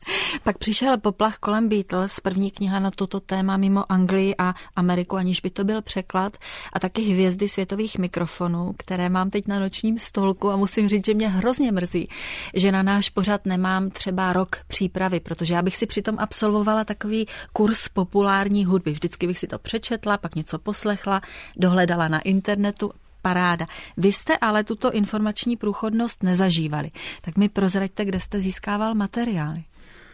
Pak 0.44 0.58
přišel 0.58 0.98
poplach 0.98 1.38
kolem 1.38 1.70
Beatles, 1.70 2.20
první 2.20 2.52
kniha 2.52 2.80
na 2.80 2.92
toto 2.92 3.20
téma 3.20 3.58
mimo 3.58 3.92
Anglii 3.92 4.36
a 4.38 4.56
Ameriku, 4.76 5.16
aniž 5.16 5.40
by 5.40 5.50
to 5.50 5.64
byl 5.64 5.82
překlad, 5.82 6.38
a 6.74 6.80
taky 6.80 7.02
hvězdy 7.02 7.48
světových 7.48 7.98
mikrofonů, 7.98 8.74
které 8.78 9.10
mám 9.10 9.30
teď 9.30 9.48
na 9.48 9.60
nočním 9.60 9.98
stolku 9.98 10.50
a 10.50 10.56
musím 10.56 10.90
říct, 10.90 11.06
že 11.06 11.14
mě 11.14 11.30
hrozně 11.30 11.72
mrzí, 11.72 12.10
že 12.54 12.72
na 12.72 12.84
náš 12.84 13.10
pořad 13.10 13.46
nemám 13.46 13.90
třeba 13.90 14.34
rok 14.34 14.56
přípravy, 14.68 15.20
protože 15.20 15.54
já 15.54 15.62
bych 15.62 15.78
si 15.78 15.86
přitom 15.86 16.16
absolvovala 16.20 16.84
takový 16.84 17.28
kurz 17.54 17.88
populární 17.88 18.66
hudby. 18.66 18.92
Vždycky 18.92 19.28
bych 19.28 19.38
si 19.38 19.48
to 19.48 19.60
přečetla, 19.60 20.18
pak 20.18 20.36
něco 20.36 20.60
poslechla, 20.60 21.22
dohledala 21.58 22.08
na 22.08 22.20
internetu, 22.20 22.92
paráda. 23.22 23.66
Vy 23.98 24.12
jste 24.12 24.38
ale 24.38 24.64
tuto 24.64 24.92
informační 24.92 25.58
průchodnost 25.58 26.24
nezažívali. 26.24 26.90
Tak 27.22 27.38
mi 27.38 27.50
prozraďte, 27.50 28.06
kde 28.06 28.20
jste 28.20 28.40
získával 28.40 28.96
materiály. 28.96 29.64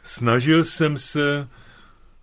Snažil 0.04 0.64
jsem 0.64 0.98
se 0.98 1.48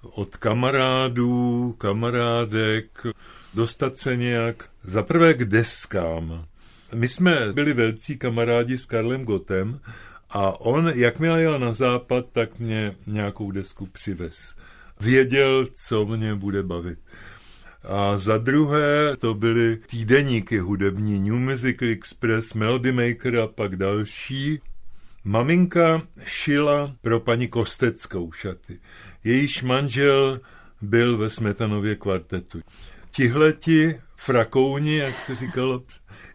od 0.03 0.37
kamarádů, 0.37 1.75
kamarádek 1.79 3.07
dostat 3.55 3.97
se 3.97 4.17
nějak 4.17 4.69
zaprvé 4.85 5.35
k 5.35 5.45
deskám. 5.45 6.45
My 6.95 7.09
jsme 7.09 7.53
byli 7.53 7.73
velcí 7.73 8.19
kamarádi 8.19 8.79
s 8.79 8.87
Karlem 8.87 9.25
Gotem 9.25 9.81
A 10.31 10.61
on, 10.61 10.89
jakmile 10.95 11.43
jel 11.43 11.59
na 11.59 11.73
západ, 11.73 12.27
tak 12.33 12.59
mě 12.59 12.97
nějakou 13.07 13.51
desku 13.51 13.87
přivez. 13.87 14.55
Věděl, 15.01 15.67
co 15.87 16.07
mě 16.07 16.35
bude 16.35 16.63
bavit. 16.63 16.99
A 17.85 18.17
za 18.17 18.39
druhé 18.39 19.17
to 19.19 19.35
byly 19.35 19.77
týdeníky 19.77 20.59
hudební 20.59 21.21
New 21.21 21.35
Music 21.35 21.83
Express, 21.83 22.55
Melody 22.55 22.93
Maker 22.93 23.37
a 23.37 23.47
pak 23.47 23.77
další. 23.77 24.61
Maminka 25.25 26.03
šila 26.25 26.97
pro 27.01 27.21
paní 27.21 27.49
Kosteckou 27.49 28.33
šaty. 28.33 28.79
Jejíž 29.25 29.63
manžel 29.63 30.41
byl 30.83 31.19
ve 31.19 31.31
Smetanově 31.31 31.97
kvartetu. 31.97 32.61
Tihleti 33.11 34.01
frakouni, 34.17 34.97
jak 34.97 35.19
se 35.19 35.35
říkalo 35.35 35.83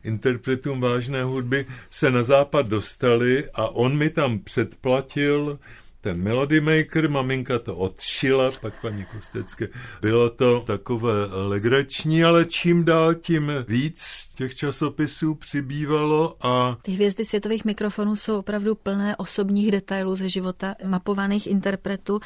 interpretům 0.03 0.81
vážné 0.81 1.23
hudby, 1.23 1.65
se 1.89 2.11
na 2.11 2.23
západ 2.23 2.67
dostali 2.67 3.49
a 3.53 3.67
on 3.67 3.97
mi 3.97 4.09
tam 4.09 4.39
předplatil 4.39 5.59
ten 6.01 6.23
Melody 6.23 6.61
Maker, 6.61 7.09
maminka 7.09 7.59
to 7.59 7.75
odšila, 7.75 8.51
pak 8.61 8.81
paní 8.81 9.05
Kostecké. 9.05 9.67
Bylo 10.01 10.29
to 10.29 10.63
takové 10.67 11.11
legrační, 11.47 12.23
ale 12.23 12.45
čím 12.45 12.85
dál 12.85 13.15
tím 13.15 13.51
víc 13.67 14.29
těch 14.35 14.55
časopisů 14.55 15.35
přibývalo 15.35 16.45
a... 16.45 16.77
Ty 16.81 16.91
hvězdy 16.91 17.25
světových 17.25 17.65
mikrofonů 17.65 18.15
jsou 18.15 18.39
opravdu 18.39 18.75
plné 18.75 19.15
osobních 19.15 19.71
detailů 19.71 20.15
ze 20.15 20.29
života 20.29 20.75
mapovaných 20.85 21.47
interpretů. 21.47 22.19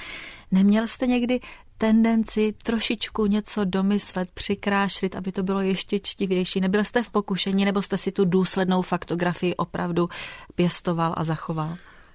Neměl 0.51 0.87
jste 0.87 1.07
někdy 1.07 1.39
tendenci 1.77 2.53
trošičku 2.63 3.25
něco 3.25 3.65
domyslet, 3.65 4.31
přikrášlit, 4.33 5.15
aby 5.15 5.31
to 5.31 5.43
bylo 5.43 5.59
ještě 5.59 5.99
čtivější? 5.99 6.61
Nebyl 6.61 6.83
jste 6.83 7.03
v 7.03 7.09
pokušení, 7.09 7.65
nebo 7.65 7.81
jste 7.81 7.97
si 7.97 8.11
tu 8.11 8.25
důslednou 8.25 8.81
faktografii 8.81 9.55
opravdu 9.55 10.09
pěstoval 10.55 11.13
a 11.17 11.23
zachoval? 11.23 11.71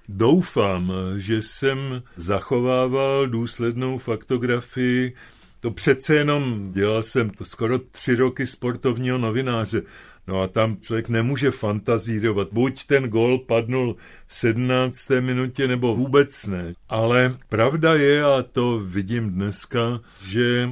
Doufám, 0.09 0.93
že 1.17 1.41
jsem 1.41 2.03
zachovával 2.15 3.27
důslednou 3.27 3.97
faktografii. 3.97 5.15
To 5.61 5.71
přece 5.71 6.15
jenom 6.15 6.71
dělal 6.73 7.03
jsem 7.03 7.29
to 7.29 7.45
skoro 7.45 7.79
tři 7.79 8.15
roky 8.15 8.47
sportovního 8.47 9.17
novináře. 9.17 9.81
No 10.27 10.41
a 10.41 10.47
tam 10.47 10.77
člověk 10.77 11.09
nemůže 11.09 11.51
fantazírovat. 11.51 12.47
Buď 12.51 12.85
ten 12.85 13.03
gol 13.03 13.39
padnul 13.39 13.95
v 14.27 14.35
17. 14.35 15.09
minutě, 15.19 15.67
nebo 15.67 15.95
vůbec 15.95 16.45
ne. 16.45 16.73
Ale 16.89 17.37
pravda 17.49 17.95
je, 17.95 18.23
a 18.23 18.43
to 18.51 18.79
vidím 18.79 19.29
dneska, 19.29 19.99
že 20.27 20.69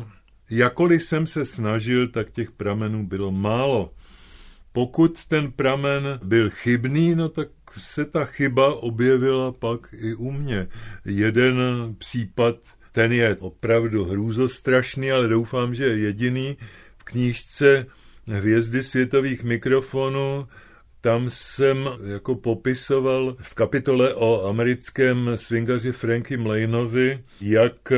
jakoliv 0.49 1.03
jsem 1.03 1.27
se 1.27 1.45
snažil, 1.45 2.07
tak 2.07 2.31
těch 2.31 2.51
pramenů 2.51 3.07
bylo 3.07 3.31
málo. 3.31 3.91
Pokud 4.71 5.25
ten 5.25 5.51
pramen 5.51 6.19
byl 6.23 6.49
chybný, 6.49 7.15
no 7.15 7.29
tak 7.29 7.47
se 7.77 8.05
ta 8.05 8.25
chyba 8.25 8.75
objevila 8.75 9.51
pak 9.51 9.93
i 9.93 10.13
u 10.13 10.31
mě. 10.31 10.67
Jeden 11.05 11.55
případ, 11.97 12.55
ten 12.91 13.11
je 13.11 13.35
opravdu 13.39 14.05
hrůzostrašný, 14.05 15.11
ale 15.11 15.27
doufám, 15.27 15.75
že 15.75 15.85
je 15.85 15.97
jediný 15.97 16.57
v 16.97 17.03
knížce 17.03 17.85
Hvězdy 18.27 18.83
světových 18.83 19.43
mikrofonů, 19.43 20.47
tam 21.01 21.29
jsem 21.29 21.89
jako 22.13 22.35
popisoval 22.35 23.35
v 23.39 23.53
kapitole 23.53 24.13
o 24.15 24.47
americkém 24.47 25.31
swingaři 25.35 25.91
Franky 25.91 26.37
Mlainovi, 26.37 27.23
jak 27.41 27.93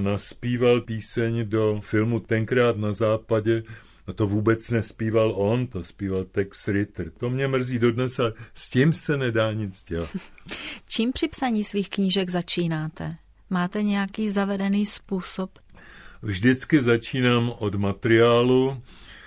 naspíval 0.00 0.80
píseň 0.80 1.48
do 1.48 1.80
filmu 1.84 2.20
Tenkrát 2.20 2.76
na 2.76 2.92
západě 2.92 3.62
No 4.08 4.14
to 4.14 4.26
vůbec 4.26 4.70
nespíval 4.70 5.32
on, 5.36 5.66
to 5.66 5.84
zpíval 5.84 6.24
Tex 6.24 6.68
Ritter. 6.68 7.10
To 7.10 7.30
mě 7.30 7.48
mrzí 7.48 7.78
dodnes, 7.78 8.18
ale 8.18 8.32
s 8.54 8.70
tím 8.70 8.92
se 8.92 9.16
nedá 9.16 9.52
nic 9.52 9.84
dělat. 9.84 10.10
Čím 10.88 11.12
při 11.12 11.28
psaní 11.28 11.64
svých 11.64 11.90
knížek 11.90 12.30
začínáte? 12.30 13.16
Máte 13.50 13.82
nějaký 13.82 14.28
zavedený 14.28 14.86
způsob? 14.86 15.58
Vždycky 16.22 16.82
začínám 16.82 17.52
od 17.58 17.74
materiálu. 17.74 18.82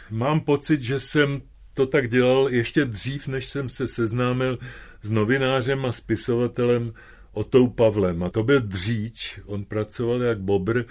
Mám 0.10 0.40
pocit, 0.40 0.82
že 0.82 1.00
jsem 1.00 1.42
to 1.74 1.86
tak 1.86 2.10
dělal 2.10 2.50
ještě 2.50 2.86
dřív, 2.86 3.28
než 3.28 3.46
jsem 3.46 3.70
se 3.70 3.88
seznámil 3.88 4.60
s 5.02 5.10
novinářem 5.10 5.86
a 5.86 5.92
spisovatelem 5.92 6.94
Otou 7.32 7.68
Pavlem. 7.68 8.24
A 8.24 8.30
to 8.30 8.44
byl 8.44 8.62
dříč, 8.62 9.40
on 9.46 9.66
pracoval 9.66 10.22
jak 10.22 10.40
bobr 10.40 10.84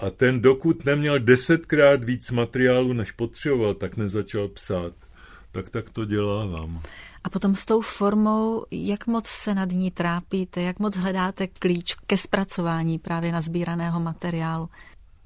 a 0.00 0.10
ten 0.10 0.40
dokud 0.40 0.84
neměl 0.84 1.18
desetkrát 1.18 2.04
víc 2.04 2.30
materiálu, 2.30 2.92
než 2.92 3.12
potřeboval, 3.12 3.74
tak 3.74 3.96
nezačal 3.96 4.48
psát. 4.48 4.92
Tak 5.52 5.68
tak 5.68 5.90
to 5.90 6.04
dělávám. 6.04 6.82
A 7.24 7.30
potom 7.30 7.56
s 7.56 7.64
tou 7.64 7.80
formou, 7.80 8.64
jak 8.70 9.06
moc 9.06 9.26
se 9.26 9.54
nad 9.54 9.70
ní 9.70 9.90
trápíte, 9.90 10.62
jak 10.62 10.78
moc 10.78 10.96
hledáte 10.96 11.46
klíč 11.46 11.94
ke 12.06 12.16
zpracování 12.16 12.98
právě 12.98 13.32
na 13.32 13.40
sbíraného 13.40 14.00
materiálu? 14.00 14.68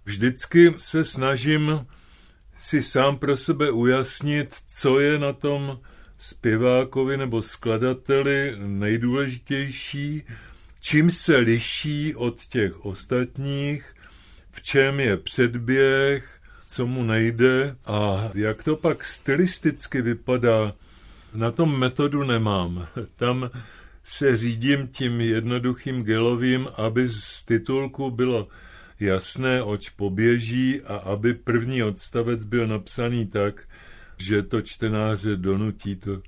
Vždycky 0.04 0.74
se 0.78 1.04
snažím 1.04 1.86
si 2.56 2.82
sám 2.82 3.18
pro 3.18 3.36
sebe 3.36 3.70
ujasnit, 3.70 4.54
co 4.66 5.00
je 5.00 5.18
na 5.18 5.32
tom 5.32 5.80
zpěvákovi 6.18 7.16
nebo 7.16 7.42
skladateli 7.42 8.54
nejdůležitější, 8.58 10.22
čím 10.80 11.10
se 11.10 11.36
liší 11.36 12.14
od 12.14 12.44
těch 12.44 12.84
ostatních 12.84 13.93
v 14.54 14.62
čem 14.62 15.00
je 15.00 15.16
předběh, 15.16 16.40
co 16.66 16.86
mu 16.86 17.02
nejde 17.02 17.76
a 17.86 18.30
jak 18.34 18.62
to 18.62 18.76
pak 18.76 19.04
stylisticky 19.04 20.02
vypadá, 20.02 20.72
na 21.34 21.50
tom 21.50 21.78
metodu 21.78 22.24
nemám. 22.24 22.88
Tam 23.16 23.50
se 24.04 24.36
řídím 24.36 24.88
tím 24.88 25.20
jednoduchým 25.20 26.02
gelovým, 26.02 26.68
aby 26.76 27.08
z 27.08 27.44
titulku 27.44 28.10
bylo 28.10 28.48
jasné, 29.00 29.62
oč 29.62 29.88
poběží 29.88 30.82
a 30.82 30.96
aby 30.96 31.34
první 31.34 31.82
odstavec 31.82 32.44
byl 32.44 32.66
napsaný 32.66 33.26
tak, 33.26 33.68
že 34.16 34.42
to 34.42 34.62
čtenáře 34.62 35.36
donutí 35.36 35.96
to 35.96 36.22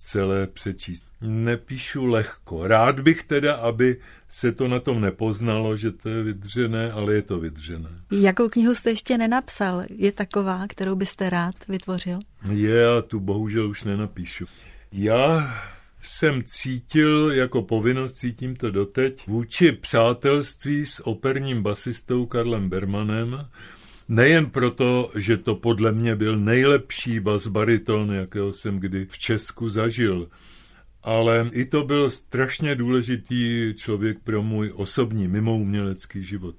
celé 0.00 0.46
přečíst. 0.46 1.06
Nepíšu 1.20 2.06
lehko. 2.06 2.66
Rád 2.66 3.00
bych 3.00 3.24
teda, 3.24 3.54
aby 3.54 4.00
se 4.28 4.52
to 4.52 4.68
na 4.68 4.80
tom 4.80 5.00
nepoznalo, 5.00 5.76
že 5.76 5.90
to 5.90 6.08
je 6.08 6.22
vydřené, 6.22 6.92
ale 6.92 7.14
je 7.14 7.22
to 7.22 7.38
vydřené. 7.38 7.90
Jakou 8.10 8.48
knihu 8.48 8.74
jste 8.74 8.90
ještě 8.90 9.18
nenapsal? 9.18 9.82
Je 9.88 10.12
taková, 10.12 10.66
kterou 10.68 10.94
byste 10.94 11.30
rád 11.30 11.54
vytvořil? 11.68 12.18
Je, 12.50 12.88
a 12.98 13.02
tu 13.02 13.20
bohužel 13.20 13.68
už 13.68 13.84
nenapíšu. 13.84 14.44
Já 14.92 15.54
jsem 16.02 16.42
cítil 16.44 17.32
jako 17.32 17.62
povinnost, 17.62 18.12
cítím 18.12 18.56
to 18.56 18.70
doteď, 18.70 19.26
vůči 19.26 19.72
přátelství 19.72 20.86
s 20.86 21.06
operním 21.06 21.62
basistou 21.62 22.26
Karlem 22.26 22.68
Bermanem, 22.68 23.48
Nejen 24.10 24.50
proto, 24.50 25.10
že 25.14 25.36
to 25.36 25.54
podle 25.54 25.92
mě 25.92 26.16
byl 26.16 26.36
nejlepší 26.36 27.20
bas-bariton, 27.20 28.12
jakého 28.12 28.52
jsem 28.52 28.78
kdy 28.78 29.06
v 29.06 29.18
Česku 29.18 29.68
zažil, 29.68 30.28
ale 31.02 31.50
i 31.52 31.64
to 31.64 31.84
byl 31.84 32.10
strašně 32.10 32.74
důležitý 32.74 33.74
člověk 33.76 34.18
pro 34.18 34.42
můj 34.42 34.72
osobní, 34.74 35.28
mimoumělecký 35.28 36.24
život. 36.24 36.54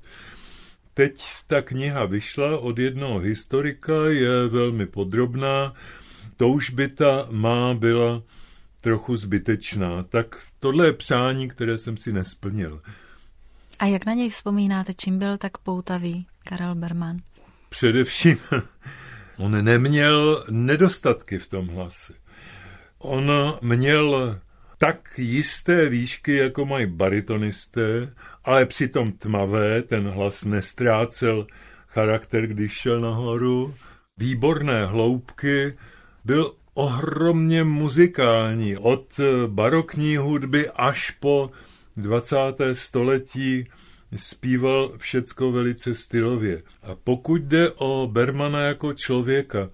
Teď 0.93 1.23
ta 1.47 1.61
kniha 1.61 2.05
vyšla 2.05 2.59
od 2.59 2.79
jednoho 2.79 3.19
historika, 3.19 4.05
je 4.07 4.47
velmi 4.47 4.85
podrobná, 4.85 5.73
toužbita 6.37 7.27
má 7.31 7.73
byla 7.73 8.23
trochu 8.81 9.15
zbytečná. 9.15 10.03
Tak 10.03 10.39
tohle 10.59 10.85
je 10.85 10.93
přání, 10.93 11.49
které 11.49 11.77
jsem 11.77 11.97
si 11.97 12.13
nesplnil. 12.13 12.81
A 13.79 13.85
jak 13.85 14.05
na 14.05 14.13
něj 14.13 14.29
vzpomínáte, 14.29 14.93
čím 14.93 15.19
byl 15.19 15.37
tak 15.37 15.57
poutavý 15.57 16.27
Karel 16.43 16.75
Berman? 16.75 17.17
Především 17.73 18.37
on 19.37 19.63
neměl 19.63 20.45
nedostatky 20.49 21.39
v 21.39 21.47
tom 21.47 21.67
hlase. 21.67 22.13
On 22.97 23.31
měl 23.61 24.39
tak 24.77 25.09
jisté 25.17 25.89
výšky, 25.89 26.35
jako 26.35 26.65
mají 26.65 26.85
baritonisté, 26.85 28.13
ale 28.43 28.65
přitom 28.65 29.11
tmavé, 29.11 29.81
ten 29.81 30.07
hlas 30.07 30.43
nestrácel 30.43 31.47
charakter, 31.87 32.47
když 32.47 32.73
šel 32.73 32.99
nahoru. 32.99 33.75
Výborné 34.17 34.85
hloubky, 34.85 35.77
byl 36.25 36.53
ohromně 36.73 37.63
muzikální, 37.63 38.77
od 38.77 39.19
barokní 39.47 40.17
hudby 40.17 40.69
až 40.69 41.11
po 41.11 41.51
20. 41.97 42.37
století 42.73 43.65
zpíval 44.17 44.93
všecko 44.97 45.51
velice 45.51 45.95
stylově. 45.95 46.63
A 46.83 46.95
pokud 46.95 47.41
jde 47.41 47.71
o 47.71 48.09
Bermana 48.11 48.61
jako 48.61 48.93
člověka, 48.93 49.69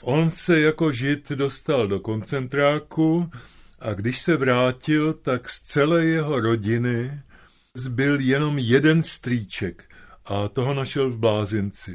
on 0.00 0.30
se 0.30 0.60
jako 0.60 0.92
žid 0.92 1.32
dostal 1.32 1.88
do 1.88 2.00
koncentráku 2.00 3.30
a 3.80 3.94
když 3.94 4.20
se 4.20 4.36
vrátil, 4.36 5.12
tak 5.12 5.50
z 5.50 5.62
celé 5.62 6.04
jeho 6.04 6.40
rodiny 6.40 7.20
zbyl 7.74 8.20
jenom 8.20 8.58
jeden 8.58 9.02
strýček 9.02 9.84
a 10.24 10.48
toho 10.48 10.74
našel 10.74 11.10
v 11.10 11.18
blázinci. 11.18 11.94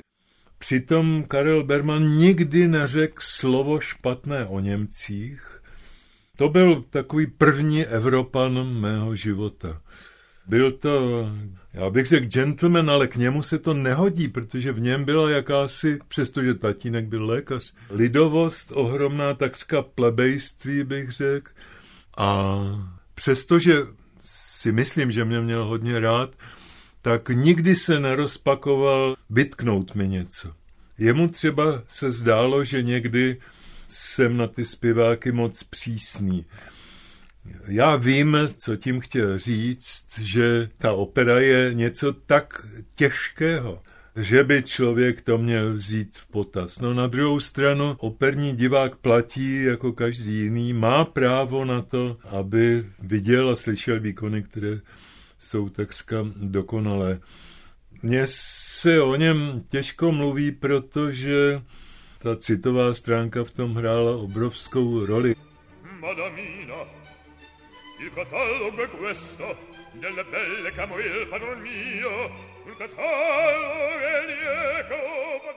Přitom 0.58 1.24
Karel 1.28 1.64
Berman 1.64 2.16
nikdy 2.16 2.68
neřekl 2.68 3.22
slovo 3.22 3.80
špatné 3.80 4.46
o 4.46 4.60
Němcích, 4.60 5.60
To 6.38 6.50
byl 6.50 6.82
takový 6.82 7.28
první 7.28 7.86
Evropan 7.86 8.74
mého 8.74 9.16
života. 9.16 9.82
Byl 10.48 10.72
to, 10.72 11.30
já 11.74 11.90
bych 11.90 12.08
řekl 12.08 12.26
gentleman, 12.26 12.90
ale 12.90 13.08
k 13.08 13.16
němu 13.16 13.44
se 13.44 13.60
to 13.60 13.74
nehodí, 13.74 14.28
protože 14.28 14.72
v 14.72 14.80
něm 14.80 15.06
byla 15.06 15.30
jakási, 15.30 16.00
přestože 16.08 16.54
tatínek 16.54 17.06
byl 17.06 17.26
lékař, 17.26 17.74
lidovost 17.90 18.72
ohromná, 18.72 19.34
takřka 19.34 19.82
plebejství 19.82 20.84
bych 20.84 21.12
řekl. 21.12 21.52
A 22.18 22.58
přestože 23.16 23.74
si 24.22 24.72
myslím, 24.72 25.12
že 25.12 25.26
mě 25.26 25.42
měl 25.42 25.66
hodně 25.66 26.00
rád, 26.00 26.36
tak 27.02 27.30
nikdy 27.30 27.76
se 27.76 28.00
nerozpakoval 28.00 29.16
vytknout 29.30 29.96
mi 29.96 30.08
něco. 30.08 30.54
Jemu 30.98 31.28
třeba 31.28 31.84
se 31.90 32.12
zdálo, 32.12 32.64
že 32.64 32.84
někdy 32.84 33.38
jsem 33.88 34.38
na 34.38 34.48
ty 34.48 34.66
zpěváky 34.66 35.32
moc 35.32 35.64
přísný. 35.64 36.46
Já 37.68 37.96
vím, 37.96 38.38
co 38.58 38.76
tím 38.76 39.00
chtěl 39.00 39.40
říct, 39.40 40.20
že 40.20 40.70
ta 40.78 40.94
opera 40.94 41.40
je 41.40 41.74
něco 41.74 42.14
tak 42.14 42.68
těžkého, 42.96 43.82
že 44.16 44.44
by 44.44 44.64
člověk 44.64 45.22
to 45.22 45.38
měl 45.38 45.74
vzít 45.74 46.18
v 46.18 46.28
potaz. 46.28 46.80
No 46.80 46.94
na 46.94 47.08
druhou 47.08 47.40
stranu 47.40 47.96
operní 48.00 48.56
divák 48.56 48.96
platí 48.96 49.64
jako 49.64 49.94
každý 49.94 50.34
jiný, 50.34 50.74
má 50.74 51.06
právo 51.06 51.66
na 51.66 51.82
to, 51.82 52.18
aby 52.30 52.86
viděl 53.00 53.50
a 53.50 53.56
slyšel 53.56 54.00
výkony, 54.00 54.44
které 54.44 54.80
jsou 55.40 55.70
takřka 55.70 56.26
dokonalé. 56.36 57.20
Mně 58.02 58.24
se 58.28 59.02
o 59.02 59.16
něm 59.16 59.64
těžko 59.72 60.12
mluví, 60.12 60.52
protože 60.52 61.62
ta 62.24 62.36
citová 62.36 62.94
stránka 62.94 63.44
v 63.44 63.52
tom 63.52 63.76
hrála 63.76 64.18
obrovskou 64.18 65.06
roli. 65.06 65.36
Madamina, 66.00 67.03
il 68.04 68.14
catalogo 68.14 68.84
è 68.84 68.90
questo, 68.90 69.58
delle 69.92 70.24
belle 70.26 70.72
Camoil 70.72 71.28
padron 71.28 71.60
mio, 71.62 72.32
un 72.66 72.76
catalogo 72.76 73.98
è 73.98 74.26
lieco 74.26 75.54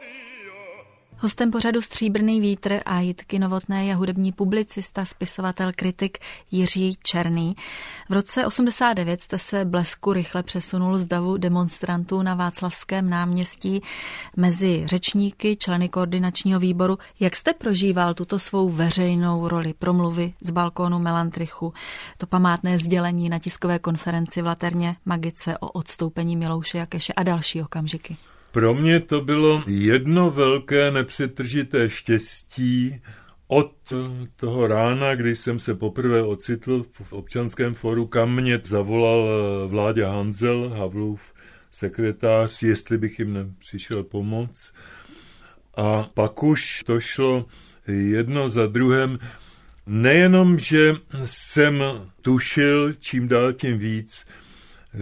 Hostem 1.18 1.50
pořadu 1.50 1.82
Stříbrný 1.82 2.40
vítr 2.40 2.80
a 2.86 3.00
Jitky 3.00 3.38
Novotné 3.38 3.84
je 3.84 3.94
hudební 3.94 4.32
publicista, 4.32 5.04
spisovatel, 5.04 5.72
kritik 5.76 6.18
Jiří 6.50 6.98
Černý. 7.02 7.56
V 8.08 8.12
roce 8.12 8.46
89 8.46 9.20
jste 9.20 9.38
se 9.38 9.64
blesku 9.64 10.12
rychle 10.12 10.42
přesunul 10.42 10.98
z 10.98 11.06
davu 11.06 11.36
demonstrantů 11.36 12.22
na 12.22 12.34
Václavském 12.34 13.10
náměstí 13.10 13.82
mezi 14.36 14.82
řečníky, 14.86 15.56
členy 15.56 15.88
koordinačního 15.88 16.60
výboru. 16.60 16.98
Jak 17.20 17.36
jste 17.36 17.54
prožíval 17.54 18.14
tuto 18.14 18.38
svou 18.38 18.68
veřejnou 18.68 19.48
roli, 19.48 19.74
promluvy 19.78 20.34
z 20.40 20.50
balkónu 20.50 20.98
Melantrichu, 20.98 21.72
to 22.18 22.26
památné 22.26 22.78
sdělení 22.78 23.28
na 23.28 23.38
tiskové 23.38 23.78
konferenci 23.78 24.42
v 24.42 24.46
Laterně 24.46 24.96
Magice 25.04 25.58
o 25.58 25.68
odstoupení 25.68 26.36
Milouše 26.36 26.78
Jakeše 26.78 27.12
a 27.12 27.22
další 27.22 27.62
okamžiky? 27.62 28.16
Pro 28.56 28.74
mě 28.74 29.00
to 29.00 29.20
bylo 29.20 29.62
jedno 29.66 30.30
velké 30.30 30.90
nepřetržité 30.90 31.90
štěstí 31.90 33.00
od 33.46 33.72
toho 34.36 34.66
rána, 34.66 35.14
kdy 35.14 35.36
jsem 35.36 35.58
se 35.58 35.74
poprvé 35.74 36.22
ocitl 36.22 36.86
v 36.92 37.12
občanském 37.12 37.74
foru, 37.74 38.06
kam 38.06 38.34
mě 38.34 38.60
zavolal 38.64 39.28
vládě 39.68 40.04
Hanzel, 40.04 40.68
Havlův 40.68 41.34
sekretář, 41.72 42.62
jestli 42.62 42.98
bych 42.98 43.18
jim 43.18 43.32
nepřišel 43.32 44.02
pomoct. 44.02 44.74
A 45.76 46.10
pak 46.14 46.42
už 46.42 46.82
to 46.86 47.00
šlo 47.00 47.46
jedno 47.86 48.48
za 48.48 48.66
druhém. 48.66 49.18
Nejenom, 49.86 50.58
že 50.58 50.94
jsem 51.24 51.82
tušil 52.22 52.92
čím 52.92 53.28
dál 53.28 53.52
tím 53.52 53.78
víc, 53.78 54.26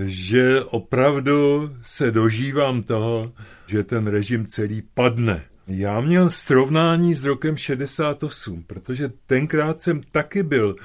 že 0.05 0.63
opravdu 0.65 1.71
se 1.83 2.11
dožívám 2.11 2.83
toho, 2.83 3.33
že 3.67 3.83
ten 3.83 4.07
režim 4.07 4.47
celý 4.47 4.83
padne. 4.95 5.45
Já 5.67 6.01
měl 6.01 6.31
srovnání 6.31 7.15
s 7.15 7.25
rokem 7.25 7.57
68, 7.57 8.63
protože 8.63 9.11
tenkrát 9.27 9.81
jsem 9.81 10.01
taky 10.13 10.43
byl 10.43 10.77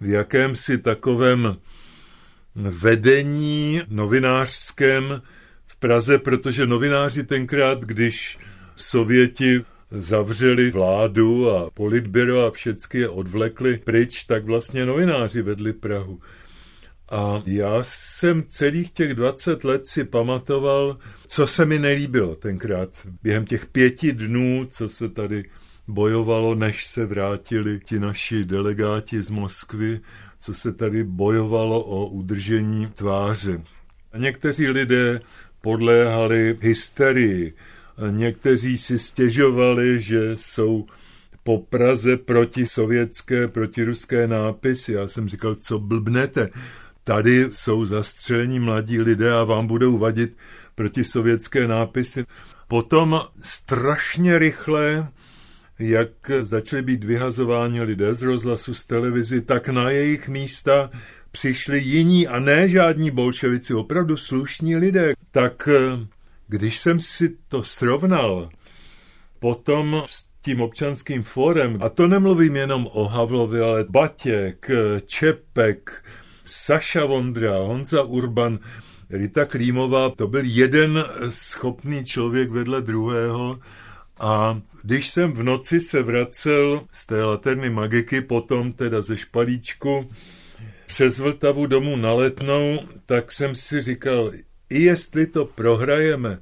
v 0.00 0.06
jakémsi 0.06 0.78
takovém 0.78 1.56
vedení 2.54 3.82
novinářském 3.88 5.22
v 5.66 5.76
Praze, 5.76 6.18
protože 6.18 6.66
novináři 6.66 7.24
tenkrát, 7.24 7.80
když 7.80 8.38
Sověti 8.76 9.64
zavřeli 9.90 10.70
vládu 10.70 11.50
a 11.50 11.70
politbyro 11.70 12.46
a 12.46 12.50
všechny 12.50 13.00
je 13.00 13.08
odvlekli 13.08 13.78
pryč, 13.78 14.24
tak 14.24 14.44
vlastně 14.44 14.86
novináři 14.86 15.42
vedli 15.42 15.72
Prahu. 15.72 16.20
A 17.08 17.42
já 17.46 17.78
jsem 17.82 18.44
celých 18.48 18.90
těch 18.90 19.14
20 19.14 19.64
let 19.64 19.86
si 19.86 20.04
pamatoval, 20.04 20.98
co 21.26 21.46
se 21.46 21.66
mi 21.66 21.78
nelíbilo 21.78 22.36
tenkrát. 22.36 23.06
Během 23.22 23.46
těch 23.46 23.66
pěti 23.66 24.12
dnů, 24.12 24.66
co 24.70 24.88
se 24.88 25.08
tady 25.08 25.44
bojovalo, 25.88 26.54
než 26.54 26.86
se 26.86 27.06
vrátili 27.06 27.80
ti 27.84 28.00
naši 28.00 28.44
delegáti 28.44 29.22
z 29.22 29.30
Moskvy, 29.30 30.00
co 30.40 30.54
se 30.54 30.72
tady 30.72 31.04
bojovalo 31.04 31.84
o 31.84 32.06
udržení 32.06 32.86
tváře. 32.86 33.62
A 34.12 34.18
někteří 34.18 34.68
lidé 34.68 35.20
podléhali 35.60 36.58
hysterii. 36.60 37.54
Někteří 38.10 38.78
si 38.78 38.98
stěžovali, 38.98 40.00
že 40.00 40.32
jsou 40.34 40.86
po 41.42 41.58
Praze 41.58 42.16
proti 42.16 42.66
sovětské, 42.66 43.48
proti 43.48 43.84
ruské 43.84 44.26
nápisy. 44.26 44.92
Já 44.92 45.08
jsem 45.08 45.28
říkal, 45.28 45.54
co 45.54 45.78
blbnete 45.78 46.50
tady 47.04 47.46
jsou 47.50 47.84
zastřelení 47.84 48.60
mladí 48.60 49.00
lidé 49.00 49.32
a 49.32 49.44
vám 49.44 49.66
budou 49.66 49.98
vadit 49.98 50.36
protisovětské 50.74 51.68
nápisy. 51.68 52.24
Potom 52.68 53.20
strašně 53.42 54.38
rychle, 54.38 55.08
jak 55.78 56.10
začaly 56.42 56.82
být 56.82 57.04
vyhazováni 57.04 57.82
lidé 57.82 58.14
z 58.14 58.22
rozhlasu, 58.22 58.74
z 58.74 58.86
televizi, 58.86 59.40
tak 59.40 59.68
na 59.68 59.90
jejich 59.90 60.28
místa 60.28 60.90
přišli 61.32 61.78
jiní 61.78 62.28
a 62.28 62.38
ne 62.38 62.68
žádní 62.68 63.10
bolševici, 63.10 63.74
opravdu 63.74 64.16
slušní 64.16 64.76
lidé. 64.76 65.14
Tak 65.30 65.68
když 66.48 66.78
jsem 66.78 67.00
si 67.00 67.36
to 67.48 67.62
srovnal 67.62 68.48
potom 69.38 70.02
s 70.06 70.26
tím 70.42 70.60
občanským 70.60 71.22
fórem, 71.22 71.78
a 71.82 71.88
to 71.88 72.08
nemluvím 72.08 72.56
jenom 72.56 72.88
o 72.92 73.08
Havlovi, 73.08 73.60
ale 73.60 73.84
Batěk, 73.88 74.70
Čepek, 75.06 76.04
Saša 76.44 77.04
Vondra, 77.04 77.58
Honza 77.58 78.02
Urban, 78.02 78.58
Rita 79.10 79.44
Klímová, 79.44 80.10
to 80.10 80.28
byl 80.28 80.42
jeden 80.44 81.04
schopný 81.28 82.04
člověk 82.04 82.50
vedle 82.50 82.82
druhého. 82.82 83.60
A 84.20 84.60
když 84.82 85.10
jsem 85.10 85.32
v 85.32 85.42
noci 85.42 85.80
se 85.80 86.02
vracel 86.02 86.86
z 86.92 87.06
té 87.06 87.22
laterny 87.22 87.70
magiky, 87.70 88.20
potom 88.20 88.72
teda 88.72 89.02
ze 89.02 89.18
špalíčku, 89.18 90.08
přes 90.86 91.18
Vltavu 91.18 91.66
domů 91.66 91.96
na 91.96 92.12
Letnou, 92.12 92.80
tak 93.06 93.32
jsem 93.32 93.54
si 93.54 93.80
říkal, 93.80 94.30
i 94.70 94.82
jestli 94.82 95.26
to 95.26 95.44
prohrajeme, 95.44 96.38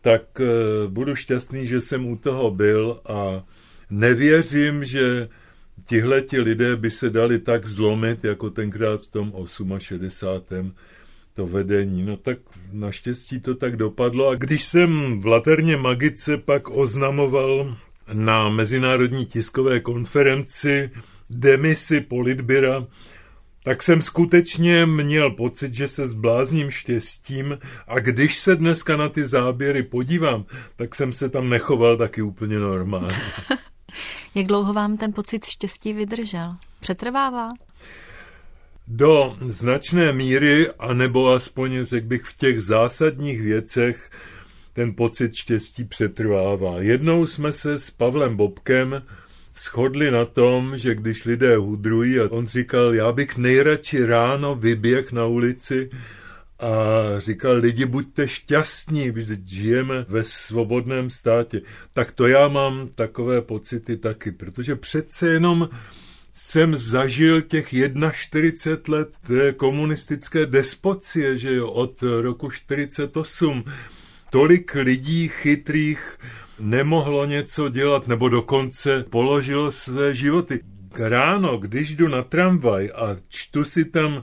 tak 0.00 0.22
uh, 0.40 0.46
budu 0.92 1.14
šťastný, 1.14 1.66
že 1.66 1.80
jsem 1.80 2.06
u 2.06 2.16
toho 2.16 2.50
byl 2.50 3.00
a 3.08 3.44
nevěřím, 3.90 4.84
že 4.84 5.28
tihle 5.88 6.22
ti 6.22 6.40
lidé 6.40 6.76
by 6.76 6.90
se 6.90 7.10
dali 7.10 7.38
tak 7.38 7.66
zlomit, 7.66 8.24
jako 8.24 8.50
tenkrát 8.50 9.02
v 9.02 9.10
tom 9.10 9.32
68. 9.78 10.74
to 11.34 11.46
vedení. 11.46 12.02
No 12.02 12.16
tak 12.16 12.38
naštěstí 12.72 13.40
to 13.40 13.54
tak 13.54 13.76
dopadlo 13.76 14.28
a 14.28 14.34
když 14.34 14.64
jsem 14.64 15.20
v 15.20 15.26
Laterně 15.26 15.76
Magice 15.76 16.36
pak 16.36 16.70
oznamoval 16.70 17.76
na 18.12 18.48
mezinárodní 18.48 19.26
tiskové 19.26 19.80
konferenci 19.80 20.90
demisi 21.30 22.00
politbyra, 22.00 22.86
tak 23.62 23.82
jsem 23.82 24.02
skutečně 24.02 24.86
měl 24.86 25.30
pocit, 25.30 25.74
že 25.74 25.88
se 25.88 26.06
zblázním 26.06 26.70
štěstím 26.70 27.58
a 27.86 27.98
když 27.98 28.38
se 28.38 28.56
dneska 28.56 28.96
na 28.96 29.08
ty 29.08 29.26
záběry 29.26 29.82
podívám, 29.82 30.44
tak 30.76 30.94
jsem 30.94 31.12
se 31.12 31.28
tam 31.28 31.48
nechoval 31.48 31.96
taky 31.96 32.22
úplně 32.22 32.58
normálně. 32.58 33.16
Jak 34.34 34.46
dlouho 34.46 34.72
vám 34.72 34.96
ten 34.96 35.12
pocit 35.12 35.44
štěstí 35.44 35.92
vydržel? 35.92 36.56
Přetrvává? 36.80 37.48
Do 38.88 39.36
značné 39.40 40.12
míry, 40.12 40.70
anebo 40.78 41.32
aspoň, 41.32 41.84
řekl 41.84 42.06
bych, 42.06 42.24
v 42.24 42.36
těch 42.36 42.62
zásadních 42.62 43.42
věcech 43.42 44.10
ten 44.72 44.94
pocit 44.94 45.34
štěstí 45.34 45.84
přetrvává. 45.84 46.80
Jednou 46.80 47.26
jsme 47.26 47.52
se 47.52 47.78
s 47.78 47.90
Pavlem 47.90 48.36
Bobkem 48.36 49.02
shodli 49.54 50.10
na 50.10 50.24
tom, 50.24 50.78
že 50.78 50.94
když 50.94 51.24
lidé 51.24 51.56
hudrují, 51.56 52.18
a 52.18 52.30
on 52.30 52.46
říkal, 52.46 52.94
já 52.94 53.12
bych 53.12 53.36
nejradši 53.36 54.04
ráno 54.04 54.54
vyběh 54.54 55.12
na 55.12 55.26
ulici 55.26 55.90
a 56.60 56.70
říkal, 57.20 57.56
lidi, 57.56 57.86
buďte 57.86 58.28
šťastní, 58.28 59.10
vždyť 59.10 59.48
žijeme 59.48 60.06
ve 60.08 60.24
svobodném 60.24 61.10
státě. 61.10 61.62
Tak 61.92 62.12
to 62.12 62.26
já 62.26 62.48
mám 62.48 62.88
takové 62.94 63.42
pocity 63.42 63.96
taky, 63.96 64.32
protože 64.32 64.76
přece 64.76 65.28
jenom 65.28 65.68
jsem 66.34 66.76
zažil 66.76 67.42
těch 67.42 67.74
41 68.12 68.98
let 68.98 69.14
té 69.26 69.52
komunistické 69.52 70.46
despocie, 70.46 71.38
že 71.38 71.54
jo, 71.54 71.68
od 71.68 72.02
roku 72.20 72.50
48. 72.50 73.64
Tolik 74.30 74.74
lidí 74.74 75.28
chytrých 75.28 76.18
nemohlo 76.60 77.24
něco 77.24 77.68
dělat, 77.68 78.08
nebo 78.08 78.28
dokonce 78.28 79.04
položilo 79.10 79.70
své 79.70 80.14
životy. 80.14 80.60
Ráno, 80.98 81.58
když 81.58 81.94
jdu 81.94 82.08
na 82.08 82.22
tramvaj 82.22 82.90
a 82.94 83.16
čtu 83.28 83.64
si 83.64 83.84
tam 83.84 84.22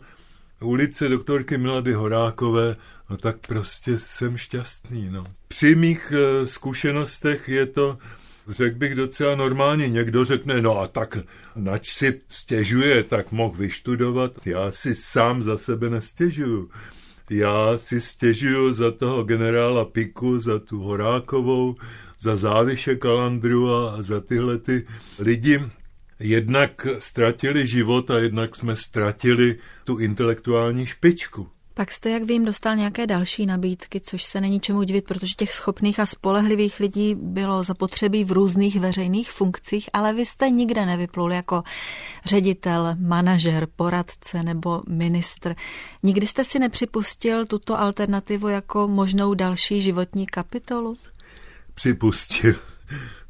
ulice 0.61 1.09
doktorky 1.09 1.57
Milady 1.57 1.93
Horákové, 1.93 2.75
no 3.09 3.17
tak 3.17 3.47
prostě 3.47 3.99
jsem 3.99 4.37
šťastný. 4.37 5.09
No. 5.11 5.23
Při 5.47 5.75
mých 5.75 6.13
e, 6.15 6.47
zkušenostech 6.47 7.49
je 7.49 7.65
to, 7.65 7.97
řekl 8.49 8.77
bych, 8.77 8.95
docela 8.95 9.35
normálně. 9.35 9.89
Někdo 9.89 10.25
řekne, 10.25 10.61
no 10.61 10.79
a 10.79 10.87
tak 10.87 11.17
nač 11.55 11.89
si 11.89 12.21
stěžuje, 12.29 13.03
tak 13.03 13.31
mohl 13.31 13.57
vyštudovat. 13.57 14.31
Já 14.45 14.71
si 14.71 14.95
sám 14.95 15.41
za 15.41 15.57
sebe 15.57 15.89
nestěžuju. 15.89 16.69
Já 17.29 17.77
si 17.77 18.01
stěžuju 18.01 18.73
za 18.73 18.91
toho 18.91 19.23
generála 19.23 19.85
Piku, 19.85 20.39
za 20.39 20.59
tu 20.59 20.79
Horákovou, 20.79 21.75
za 22.19 22.35
záviše 22.35 22.95
Kalandru 22.95 23.73
a 23.73 24.01
za 24.01 24.21
tyhle 24.21 24.57
ty 24.57 24.87
lidi, 25.19 25.61
jednak 26.19 26.87
ztratili 26.99 27.67
život 27.67 28.11
a 28.11 28.19
jednak 28.19 28.55
jsme 28.55 28.75
ztratili 28.75 29.59
tu 29.83 29.97
intelektuální 29.97 30.85
špičku. 30.85 31.47
Pak 31.77 31.91
jste, 31.91 32.09
jak 32.09 32.23
vím, 32.23 32.45
dostal 32.45 32.75
nějaké 32.75 33.07
další 33.07 33.45
nabídky, 33.45 34.01
což 34.01 34.23
se 34.23 34.41
není 34.41 34.59
čemu 34.59 34.83
divit, 34.83 35.05
protože 35.05 35.33
těch 35.33 35.53
schopných 35.53 35.99
a 35.99 36.05
spolehlivých 36.05 36.79
lidí 36.79 37.15
bylo 37.15 37.63
zapotřebí 37.63 38.23
v 38.23 38.31
různých 38.31 38.79
veřejných 38.79 39.31
funkcích, 39.31 39.89
ale 39.93 40.13
vy 40.13 40.25
jste 40.25 40.49
nikde 40.49 40.85
nevyplul 40.85 41.31
jako 41.31 41.63
ředitel, 42.25 42.95
manažer, 42.99 43.67
poradce 43.75 44.43
nebo 44.43 44.83
ministr. 44.89 45.55
Nikdy 46.03 46.27
jste 46.27 46.43
si 46.43 46.59
nepřipustil 46.59 47.45
tuto 47.45 47.79
alternativu 47.79 48.47
jako 48.47 48.87
možnou 48.87 49.33
další 49.33 49.81
životní 49.81 50.25
kapitolu? 50.25 50.97
Připustil. 51.73 52.55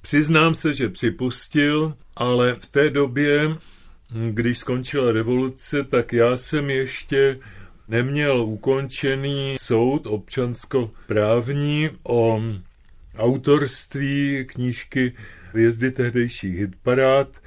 Přiznám 0.06 0.54
se, 0.56 0.74
že 0.74 0.90
připustil, 0.90 1.94
ale 2.16 2.56
v 2.60 2.66
té 2.66 2.90
době, 2.90 3.58
když 4.32 4.58
skončila 4.58 5.12
revoluce, 5.12 5.84
tak 5.84 6.14
já 6.14 6.38
jsem 6.38 6.70
ještě 6.70 7.40
neměl 7.88 8.42
ukončený 8.42 9.56
soud 9.60 10.06
občanskoprávní 10.06 11.90
o 12.04 12.42
autorství 13.18 14.46
knížky 14.48 15.14
Vězdy 15.54 15.92
tehdejších 15.92 16.60
hitparád 16.60 17.42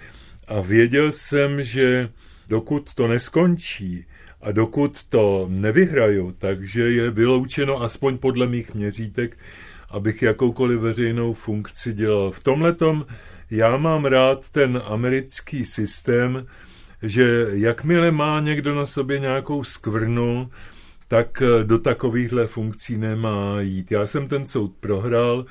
a 0.49 0.61
věděl 0.61 1.13
jsem, 1.13 1.63
že 1.63 2.11
dokud 2.49 2.95
to 2.95 3.09
neskončí 3.09 4.07
a 4.41 4.53
dokud 4.53 5.05
to 5.05 5.47
nevyhraju, 5.51 6.35
takže 6.39 6.81
je 6.81 7.11
vyloučeno 7.11 7.83
aspoň 7.83 8.19
podle 8.19 8.47
mých 8.47 8.75
měřítek, 8.75 9.39
abych 9.91 10.23
jakoukoliv 10.23 10.81
veřejnou 10.81 11.33
funkci 11.33 11.93
dělal. 11.93 12.31
V 12.31 12.43
tomhletom 12.43 13.07
já 13.51 13.77
mám 13.77 14.05
rád 14.05 14.51
ten 14.51 14.83
americký 14.87 15.65
systém, 15.65 16.47
že 17.03 17.47
jakmile 17.51 18.11
má 18.11 18.41
někdo 18.41 18.75
na 18.75 18.87
sobě 18.87 19.19
nějakou 19.19 19.65
skvrnu, 19.65 20.51
tak 21.09 21.43
do 21.63 21.79
takovýchhle 21.79 22.47
funkcí 22.47 22.97
nemá 22.97 23.61
jít. 23.61 23.93
Já 23.93 24.07
jsem 24.07 24.29
ten 24.29 24.47
soud 24.47 24.75
prohrál 24.81 25.47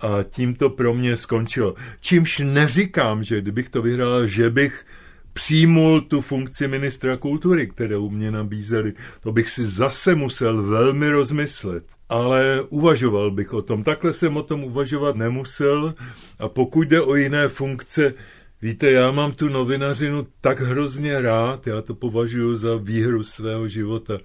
a 0.00 0.22
tím 0.22 0.54
to 0.54 0.70
pro 0.70 0.94
mě 0.94 1.16
skončilo. 1.16 1.74
Čímž 2.00 2.42
neříkám, 2.44 3.24
že 3.24 3.40
kdybych 3.40 3.68
to 3.68 3.82
vyhrál, 3.82 4.26
že 4.26 4.50
bych 4.50 4.86
přijmul 5.34 6.00
tu 6.00 6.20
funkci 6.20 6.68
ministra 6.68 7.16
kultury, 7.16 7.66
kterou 7.66 8.10
mě 8.10 8.30
nabízeli. 8.30 8.92
To 9.20 9.32
bych 9.32 9.50
si 9.50 9.66
zase 9.66 10.14
musel 10.14 10.62
velmi 10.62 11.10
rozmyslet. 11.10 11.84
Ale 12.08 12.62
uvažoval 12.68 13.30
bych 13.30 13.52
o 13.52 13.62
tom. 13.62 13.82
Takhle 13.82 14.12
jsem 14.12 14.36
o 14.36 14.42
tom 14.42 14.64
uvažovat 14.64 15.16
nemusel. 15.16 15.94
A 16.38 16.48
pokud 16.48 16.88
jde 16.88 17.00
o 17.00 17.14
jiné 17.14 17.48
funkce, 17.48 18.14
víte, 18.62 18.90
já 18.90 19.10
mám 19.10 19.32
tu 19.32 19.48
novinařinu 19.48 20.26
tak 20.40 20.60
hrozně 20.60 21.20
rád, 21.20 21.66
já 21.66 21.82
to 21.82 21.94
považuji 21.94 22.56
za 22.56 22.76
výhru 22.76 23.22
svého 23.22 23.68
života. 23.68 24.18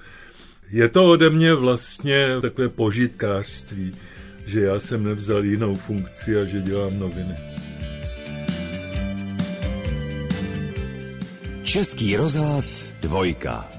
Je 0.71 0.89
to 0.89 1.05
ode 1.05 1.29
mě 1.29 1.53
vlastně 1.53 2.27
takové 2.41 2.69
požitkářství, 2.69 3.95
že 4.45 4.59
já 4.59 4.79
jsem 4.79 5.03
nevzal 5.03 5.45
jinou 5.45 5.75
funkci 5.75 6.37
a 6.37 6.45
že 6.45 6.61
dělám 6.61 6.99
noviny. 6.99 7.35
Český 11.69 12.15
rozhlas 12.15 12.89
dvojka. 13.01 13.71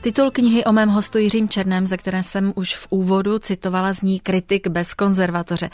Titul 0.00 0.30
knihy 0.30 0.64
o 0.64 0.72
mém 0.72 0.88
hostu 0.88 1.18
Jiřím 1.18 1.48
Černém, 1.48 1.86
ze 1.86 1.96
které 1.96 2.22
jsem 2.22 2.52
už 2.56 2.76
v 2.76 2.86
úvodu 2.90 3.38
citovala, 3.38 3.92
zní 3.92 4.20
Kritik 4.20 4.66
bez 4.66 4.94
konzervatoře. 4.94 5.70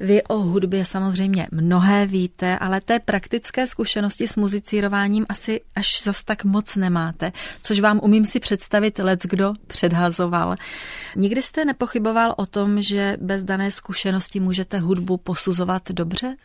Vy 0.00 0.22
o 0.22 0.38
hudbě 0.38 0.84
samozřejmě 0.84 1.46
mnohé 1.50 2.06
víte, 2.06 2.58
ale 2.58 2.80
té 2.80 3.00
praktické 3.00 3.66
zkušenosti 3.66 4.28
s 4.28 4.36
muzicírováním 4.36 5.26
asi 5.28 5.60
až 5.74 6.02
zas 6.02 6.24
tak 6.24 6.44
moc 6.44 6.76
nemáte, 6.76 7.32
což 7.62 7.80
vám 7.80 8.00
umím 8.02 8.26
si 8.26 8.40
představit 8.40 8.98
let's 8.98 9.26
kdo 9.26 9.52
předhazoval. 9.66 10.56
Nikdy 11.16 11.42
jste 11.42 11.64
nepochyboval 11.64 12.34
o 12.36 12.46
tom, 12.46 12.82
že 12.82 13.16
bez 13.20 13.44
dané 13.44 13.70
zkušenosti 13.70 14.40
můžete 14.40 14.78
hudbu 14.78 15.16
posuzovat 15.16 15.90
dobře? 15.90 16.36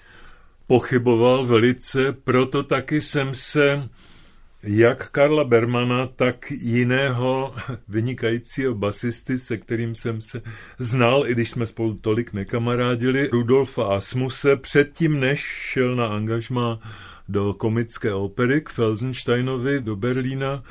Pochyboval 0.67 1.45
velice, 1.45 2.11
proto 2.23 2.63
taky 2.63 3.01
jsem 3.01 3.35
se 3.35 3.89
jak 4.63 5.09
Karla 5.09 5.43
Bermana, 5.43 6.07
tak 6.07 6.51
jiného 6.51 7.55
vynikajícího 7.87 8.75
basisty, 8.75 9.39
se 9.39 9.57
kterým 9.57 9.95
jsem 9.95 10.21
se 10.21 10.41
znal, 10.79 11.27
i 11.27 11.31
když 11.31 11.49
jsme 11.49 11.67
spolu 11.67 11.93
tolik 11.93 12.33
nekamarádili, 12.33 13.27
Rudolfa 13.27 13.83
Asmuse, 13.83 14.55
předtím 14.55 15.19
než 15.19 15.39
šel 15.39 15.95
na 15.95 16.07
angažma 16.07 16.79
do 17.29 17.53
komické 17.53 18.13
opery 18.13 18.61
k 18.61 18.69
Felsensteinovi 18.69 19.79
do 19.79 19.95
Berlína, 19.95 20.63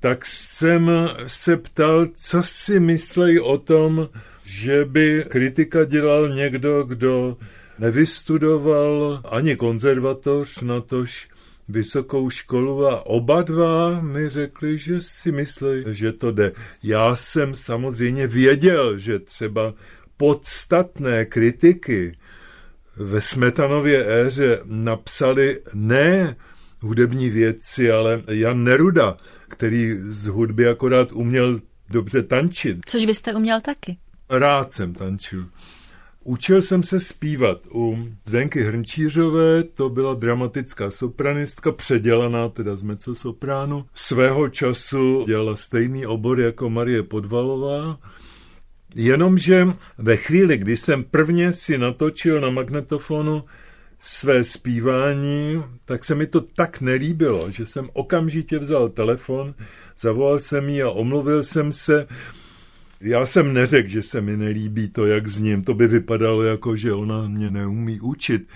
tak 0.00 0.26
jsem 0.26 0.90
se 1.26 1.56
ptal, 1.56 2.06
co 2.14 2.42
si 2.42 2.80
myslí 2.80 3.40
o 3.40 3.58
tom, 3.58 4.08
že 4.44 4.84
by 4.84 5.24
kritika 5.28 5.84
dělal 5.84 6.28
někdo, 6.28 6.84
kdo 6.84 7.36
nevystudoval 7.82 9.22
ani 9.30 9.56
konzervatoř, 9.56 10.60
natož 10.60 11.28
vysokou 11.68 12.30
školu 12.30 12.86
a 12.86 13.06
oba 13.06 13.42
dva 13.42 14.00
mi 14.00 14.28
řekli, 14.28 14.78
že 14.78 15.00
si 15.00 15.32
myslí, 15.32 15.84
že 15.86 16.12
to 16.12 16.32
jde. 16.32 16.52
Já 16.82 17.16
jsem 17.16 17.54
samozřejmě 17.54 18.26
věděl, 18.26 18.98
že 18.98 19.18
třeba 19.18 19.74
podstatné 20.16 21.24
kritiky 21.24 22.18
ve 22.96 23.20
Smetanově 23.20 24.26
éře 24.26 24.60
napsali 24.64 25.60
ne 25.74 26.36
hudební 26.80 27.30
věci, 27.30 27.90
ale 27.90 28.22
Jan 28.28 28.64
Neruda, 28.64 29.16
který 29.48 29.96
z 30.08 30.26
hudby 30.26 30.68
akorát 30.68 31.12
uměl 31.12 31.60
dobře 31.90 32.22
tančit. 32.22 32.78
Což 32.86 33.04
vy 33.06 33.14
jste 33.14 33.34
uměl 33.34 33.60
taky. 33.60 33.98
Rád 34.30 34.72
jsem 34.72 34.94
tančil. 34.94 35.46
Učil 36.24 36.62
jsem 36.62 36.82
se 36.82 37.00
zpívat 37.00 37.66
u 37.74 38.08
Zdenky 38.24 38.62
Hrnčířové, 38.62 39.62
to 39.62 39.88
byla 39.88 40.14
dramatická 40.14 40.90
sopranistka, 40.90 41.72
předělaná 41.72 42.48
teda 42.48 42.76
z 42.76 42.82
mezzo-sopránu. 42.82 43.84
Svého 43.94 44.48
času 44.48 45.24
dělala 45.26 45.56
stejný 45.56 46.06
obor 46.06 46.40
jako 46.40 46.70
Marie 46.70 47.02
Podvalová, 47.02 47.98
jenomže 48.94 49.66
ve 49.98 50.16
chvíli, 50.16 50.58
kdy 50.58 50.76
jsem 50.76 51.04
prvně 51.04 51.52
si 51.52 51.78
natočil 51.78 52.40
na 52.40 52.50
magnetofonu 52.50 53.44
své 53.98 54.44
zpívání, 54.44 55.62
tak 55.84 56.04
se 56.04 56.14
mi 56.14 56.26
to 56.26 56.40
tak 56.40 56.80
nelíbilo, 56.80 57.50
že 57.50 57.66
jsem 57.66 57.90
okamžitě 57.92 58.58
vzal 58.58 58.88
telefon, 58.88 59.54
zavolal 59.98 60.38
jsem 60.38 60.68
jí 60.68 60.82
a 60.82 60.90
omluvil 60.90 61.42
jsem 61.42 61.72
se, 61.72 62.06
já 63.02 63.26
jsem 63.26 63.52
neřekl, 63.52 63.88
že 63.88 64.02
se 64.02 64.20
mi 64.20 64.36
nelíbí 64.36 64.88
to, 64.88 65.06
jak 65.06 65.28
s 65.28 65.38
ním. 65.38 65.64
To 65.64 65.74
by 65.74 65.86
vypadalo 65.86 66.42
jako, 66.42 66.76
že 66.76 66.92
ona 66.92 67.28
mě 67.28 67.50
neumí 67.50 68.00
učit. 68.00 68.48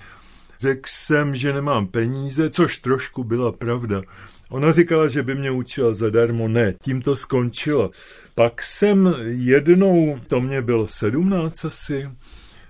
Řekl 0.59 0.81
jsem, 0.85 1.35
že 1.35 1.53
nemám 1.53 1.87
peníze, 1.87 2.49
což 2.49 2.77
trošku 2.77 3.23
byla 3.23 3.51
pravda. 3.51 4.01
Ona 4.49 4.71
říkala, 4.71 5.07
že 5.07 5.23
by 5.23 5.35
mě 5.35 5.51
učila 5.51 5.93
zadarmo. 5.93 6.47
Ne, 6.47 6.73
tím 6.83 7.01
to 7.01 7.15
skončilo. 7.15 7.91
Pak 8.35 8.63
jsem 8.63 9.15
jednou, 9.25 10.19
to 10.27 10.41
mě 10.41 10.61
bylo 10.61 10.87
sedmnáct 10.87 11.65
asi, 11.65 12.09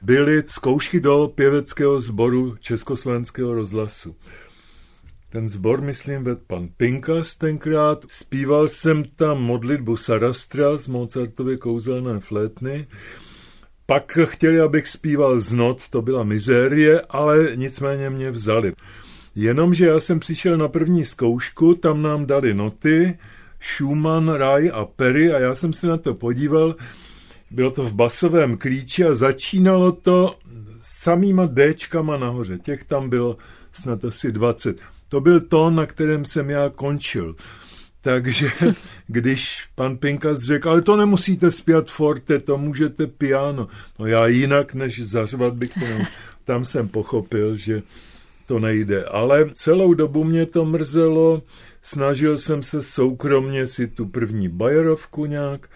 byly 0.01 0.43
zkoušky 0.47 0.99
do 0.99 1.31
pěveckého 1.35 2.01
sboru 2.01 2.55
Československého 2.59 3.53
rozhlasu. 3.53 4.15
Ten 5.29 5.49
zbor, 5.49 5.81
myslím, 5.81 6.23
ved 6.23 6.39
pan 6.47 6.69
Pinkas 6.77 7.35
tenkrát. 7.35 8.05
Zpíval 8.09 8.67
jsem 8.67 9.03
tam 9.03 9.41
modlitbu 9.41 9.97
Sarastra 9.97 10.77
z 10.77 10.87
Mozartovy 10.87 11.57
kouzelné 11.57 12.19
flétny 12.19 12.87
Pak 13.89 14.17
chtěli, 14.23 14.59
abych 14.59 14.87
zpíval 14.87 15.39
z 15.39 15.53
not, 15.53 15.89
to 15.89 16.01
byla 16.01 16.23
mizérie, 16.23 17.01
ale 17.09 17.47
nicméně 17.55 18.09
mě 18.09 18.31
vzali. 18.31 18.73
Jenomže 19.35 19.87
já 19.87 19.99
jsem 19.99 20.19
přišel 20.19 20.57
na 20.57 20.67
první 20.67 21.05
zkoušku, 21.05 21.75
tam 21.75 22.01
nám 22.01 22.25
dali 22.25 22.53
noty, 22.53 23.17
Schumann, 23.61 24.29
Rai 24.29 24.71
a 24.71 24.85
Perry 24.85 25.33
a 25.33 25.39
já 25.39 25.55
jsem 25.55 25.73
se 25.73 25.87
na 25.87 25.97
to 25.97 26.13
podíval. 26.13 26.75
Bylo 27.51 27.71
to 27.71 27.83
v 27.83 27.93
basovém 27.93 28.57
klíči 28.57 29.03
a 29.03 29.15
začínalo 29.15 29.91
to 29.91 30.35
samýma 30.81 31.49
Dčkama 31.73 32.17
nahoře. 32.17 32.57
Těch 32.57 32.83
tam 32.83 33.09
bylo 33.09 33.37
snad 33.71 34.05
asi 34.05 34.31
20. 34.31 34.77
To 35.09 35.21
byl 35.21 35.39
tón, 35.39 35.75
na 35.75 35.85
kterém 35.85 36.25
jsem 36.25 36.49
já 36.49 36.69
končil. 36.69 37.35
Takže 38.01 38.49
když 39.07 39.63
pan 39.75 39.97
Pinkas 39.97 40.39
řekl, 40.39 40.69
ale 40.69 40.81
to 40.81 40.95
nemusíte 40.95 41.51
zpět 41.51 41.89
forte, 41.89 42.39
to 42.39 42.57
můžete 42.57 43.07
piano. 43.07 43.67
No 43.99 44.05
já 44.05 44.27
jinak, 44.27 44.73
než 44.73 45.01
zařvat 45.01 45.53
bych 45.53 45.73
to 45.73 45.79
nemohl. 45.79 46.09
Tam 46.43 46.65
jsem 46.65 46.87
pochopil, 46.87 47.57
že 47.57 47.81
to 48.45 48.59
nejde. 48.59 49.03
Ale 49.03 49.49
celou 49.53 49.93
dobu 49.93 50.23
mě 50.23 50.45
to 50.45 50.65
mrzelo, 50.65 51.41
snažil 51.81 52.37
jsem 52.37 52.63
se 52.63 52.81
soukromně 52.81 53.67
si 53.67 53.87
tu 53.87 54.05
první 54.05 54.49
bajerovku 54.49 55.25
nějak 55.25 55.69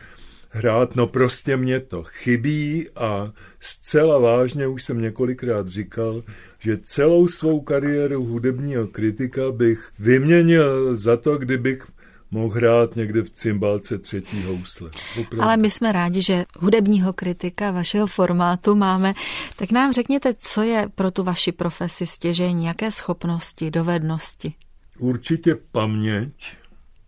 hrát, 0.50 0.96
no 0.96 1.08
prostě 1.08 1.58
mě 1.58 1.80
to 1.80 2.04
chybí 2.04 2.90
a 2.96 3.32
zcela 3.60 4.20
vážně 4.20 4.68
už 4.68 4.84
jsem 4.84 5.02
několikrát 5.02 5.68
říkal, 5.68 6.24
že 6.64 6.78
celou 6.84 7.28
svou 7.28 7.62
kariéru 7.62 8.26
hudebního 8.26 8.88
kritika 8.88 9.51
bych 9.51 9.89
vyměnil 9.99 10.95
za 10.95 11.18
to, 11.18 11.38
kdybych 11.38 11.88
mohl 12.32 12.53
hrát 12.53 12.95
někde 12.95 13.22
v 13.22 13.30
cymbálce 13.30 13.97
třetí 13.97 14.43
housle. 14.43 14.89
Opravdu. 15.22 15.41
Ale 15.41 15.57
my 15.57 15.70
jsme 15.70 15.91
rádi, 15.91 16.22
že 16.22 16.45
hudebního 16.59 17.14
kritika 17.14 17.72
vašeho 17.72 18.07
formátu 18.07 18.76
máme. 18.76 19.14
Tak 19.55 19.72
nám 19.72 19.93
řekněte, 19.93 20.34
co 20.39 20.62
je 20.62 20.89
pro 20.95 21.12
tu 21.12 21.24
vaši 21.24 21.51
profesi 21.51 22.05
stěžení, 22.05 22.66
jaké 22.66 22.91
schopnosti, 22.91 23.72
dovednosti? 23.72 24.53
Určitě 24.99 25.55
paměť, 25.72 26.34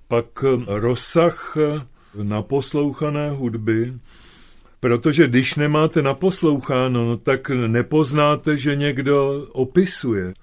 pak 0.07 0.43
rozsah 0.67 1.57
naposlouchané 2.23 3.31
hudby, 3.31 3.93
protože 4.83 5.27
když 5.27 5.55
nemáte 5.55 6.01
naposloucháno, 6.01 7.05
no, 7.05 7.17
tak 7.17 7.49
nepoznáte, 7.49 8.57
že 8.57 8.75
někdo 8.75 9.47
opisuje. 9.51 10.33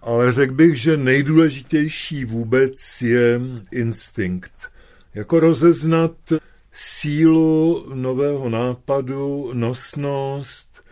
Ale 0.00 0.32
řekl 0.32 0.54
bych, 0.54 0.80
že 0.80 0.96
nejdůležitější 0.96 2.24
vůbec 2.24 3.02
je 3.02 3.40
instinkt. 3.72 4.52
Jako 5.14 5.40
rozeznat 5.40 6.12
sílu 6.72 7.86
nového 7.94 8.48
nápadu, 8.48 9.50
nosnost, 9.52 10.84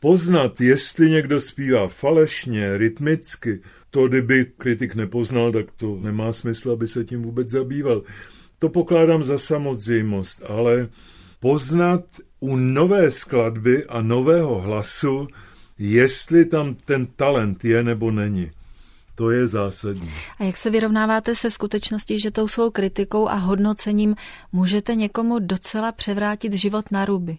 poznat, 0.00 0.60
jestli 0.60 1.10
někdo 1.10 1.40
zpívá 1.40 1.88
falešně, 1.88 2.78
rytmicky, 2.78 3.60
to, 3.90 4.08
kdyby 4.08 4.46
kritik 4.58 4.94
nepoznal, 4.94 5.52
tak 5.52 5.70
to 5.70 5.98
nemá 6.00 6.32
smysl, 6.32 6.70
aby 6.70 6.88
se 6.88 7.04
tím 7.04 7.22
vůbec 7.22 7.48
zabýval. 7.48 8.02
To 8.58 8.68
pokládám 8.68 9.24
za 9.24 9.38
samozřejmost, 9.38 10.42
ale 10.48 10.88
poznat 11.42 12.04
u 12.40 12.56
nové 12.56 13.10
skladby 13.10 13.86
a 13.86 14.02
nového 14.02 14.60
hlasu, 14.60 15.28
jestli 15.78 16.44
tam 16.44 16.74
ten 16.74 17.06
talent 17.06 17.64
je 17.64 17.82
nebo 17.82 18.10
není. 18.10 18.50
To 19.14 19.30
je 19.30 19.48
zásadní. 19.48 20.10
A 20.38 20.44
jak 20.44 20.56
se 20.56 20.70
vyrovnáváte 20.70 21.34
se 21.34 21.50
skutečností, 21.50 22.20
že 22.20 22.30
tou 22.30 22.48
svou 22.48 22.70
kritikou 22.70 23.28
a 23.28 23.34
hodnocením 23.34 24.14
můžete 24.52 24.94
někomu 24.94 25.38
docela 25.38 25.92
převrátit 25.92 26.52
život 26.52 26.84
na 26.90 27.04
ruby? 27.04 27.38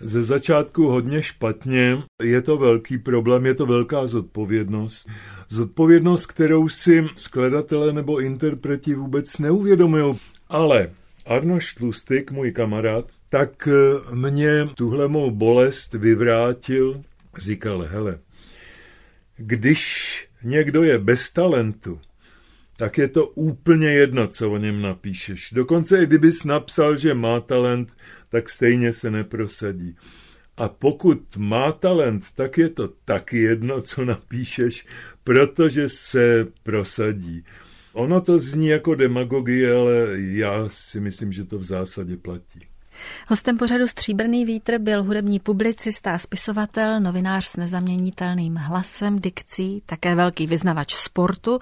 Ze 0.00 0.24
začátku 0.24 0.88
hodně 0.88 1.22
špatně, 1.22 2.02
je 2.22 2.42
to 2.42 2.56
velký 2.56 2.98
problém, 2.98 3.46
je 3.46 3.54
to 3.54 3.66
velká 3.66 4.06
zodpovědnost. 4.06 5.08
Zodpovědnost, 5.48 6.26
kterou 6.26 6.68
si 6.68 7.04
skladatelé 7.16 7.92
nebo 7.92 8.20
interpreti 8.20 8.94
vůbec 8.94 9.38
neuvědomují. 9.38 10.14
Ale 10.48 10.90
Arnoš 11.26 11.74
Tlustik, 11.74 12.30
můj 12.30 12.52
kamarád, 12.52 13.12
tak 13.38 13.68
mě 14.12 14.68
tuhle 14.74 15.08
mou 15.08 15.30
bolest 15.30 15.94
vyvrátil 15.94 17.02
říkal, 17.38 17.86
hele, 17.88 18.18
když 19.36 20.28
někdo 20.42 20.82
je 20.82 20.98
bez 20.98 21.30
talentu, 21.30 22.00
tak 22.76 22.98
je 22.98 23.08
to 23.08 23.26
úplně 23.26 23.92
jedno, 23.92 24.26
co 24.26 24.50
o 24.50 24.56
něm 24.56 24.82
napíšeš. 24.82 25.50
Dokonce 25.52 26.02
i 26.02 26.06
kdybys 26.06 26.44
napsal, 26.44 26.96
že 26.96 27.14
má 27.14 27.40
talent, 27.40 27.96
tak 28.28 28.50
stejně 28.50 28.92
se 28.92 29.10
neprosadí. 29.10 29.96
A 30.56 30.68
pokud 30.68 31.36
má 31.36 31.72
talent, 31.72 32.24
tak 32.34 32.58
je 32.58 32.68
to 32.68 32.88
taky 33.04 33.38
jedno, 33.38 33.80
co 33.80 34.04
napíšeš, 34.04 34.86
protože 35.24 35.88
se 35.88 36.46
prosadí. 36.62 37.44
Ono 37.92 38.20
to 38.20 38.38
zní 38.38 38.68
jako 38.68 38.94
demagogie, 38.94 39.74
ale 39.74 40.06
já 40.16 40.68
si 40.68 41.00
myslím, 41.00 41.32
že 41.32 41.44
to 41.44 41.58
v 41.58 41.64
zásadě 41.64 42.16
platí. 42.16 42.60
Hostem 43.28 43.58
pořadu 43.58 43.88
Stříbrný 43.88 44.44
vítr 44.44 44.78
byl 44.78 45.02
hudební 45.02 45.40
publicista 45.40 46.14
a 46.14 46.18
spisovatel, 46.18 47.00
novinář 47.00 47.44
s 47.44 47.56
nezaměnitelným 47.56 48.56
hlasem, 48.56 49.20
dikcí, 49.20 49.82
také 49.86 50.14
velký 50.14 50.46
vyznavač 50.46 50.94
sportu 50.94 51.58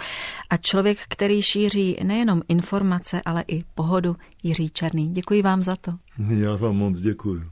a 0.51 0.57
člověk, 0.57 0.99
který 1.09 1.43
šíří 1.43 1.97
nejenom 2.03 2.43
informace, 2.49 3.23
ale 3.25 3.45
i 3.49 3.59
pohodu 3.75 4.17
Jiří 4.43 4.71
Černý. 4.71 5.09
Děkuji 5.09 5.43
vám 5.43 5.63
za 5.63 5.77
to. 5.77 5.93
Já 6.29 6.57
vám 6.57 6.77
moc 6.77 6.99
děkuji. 6.99 7.45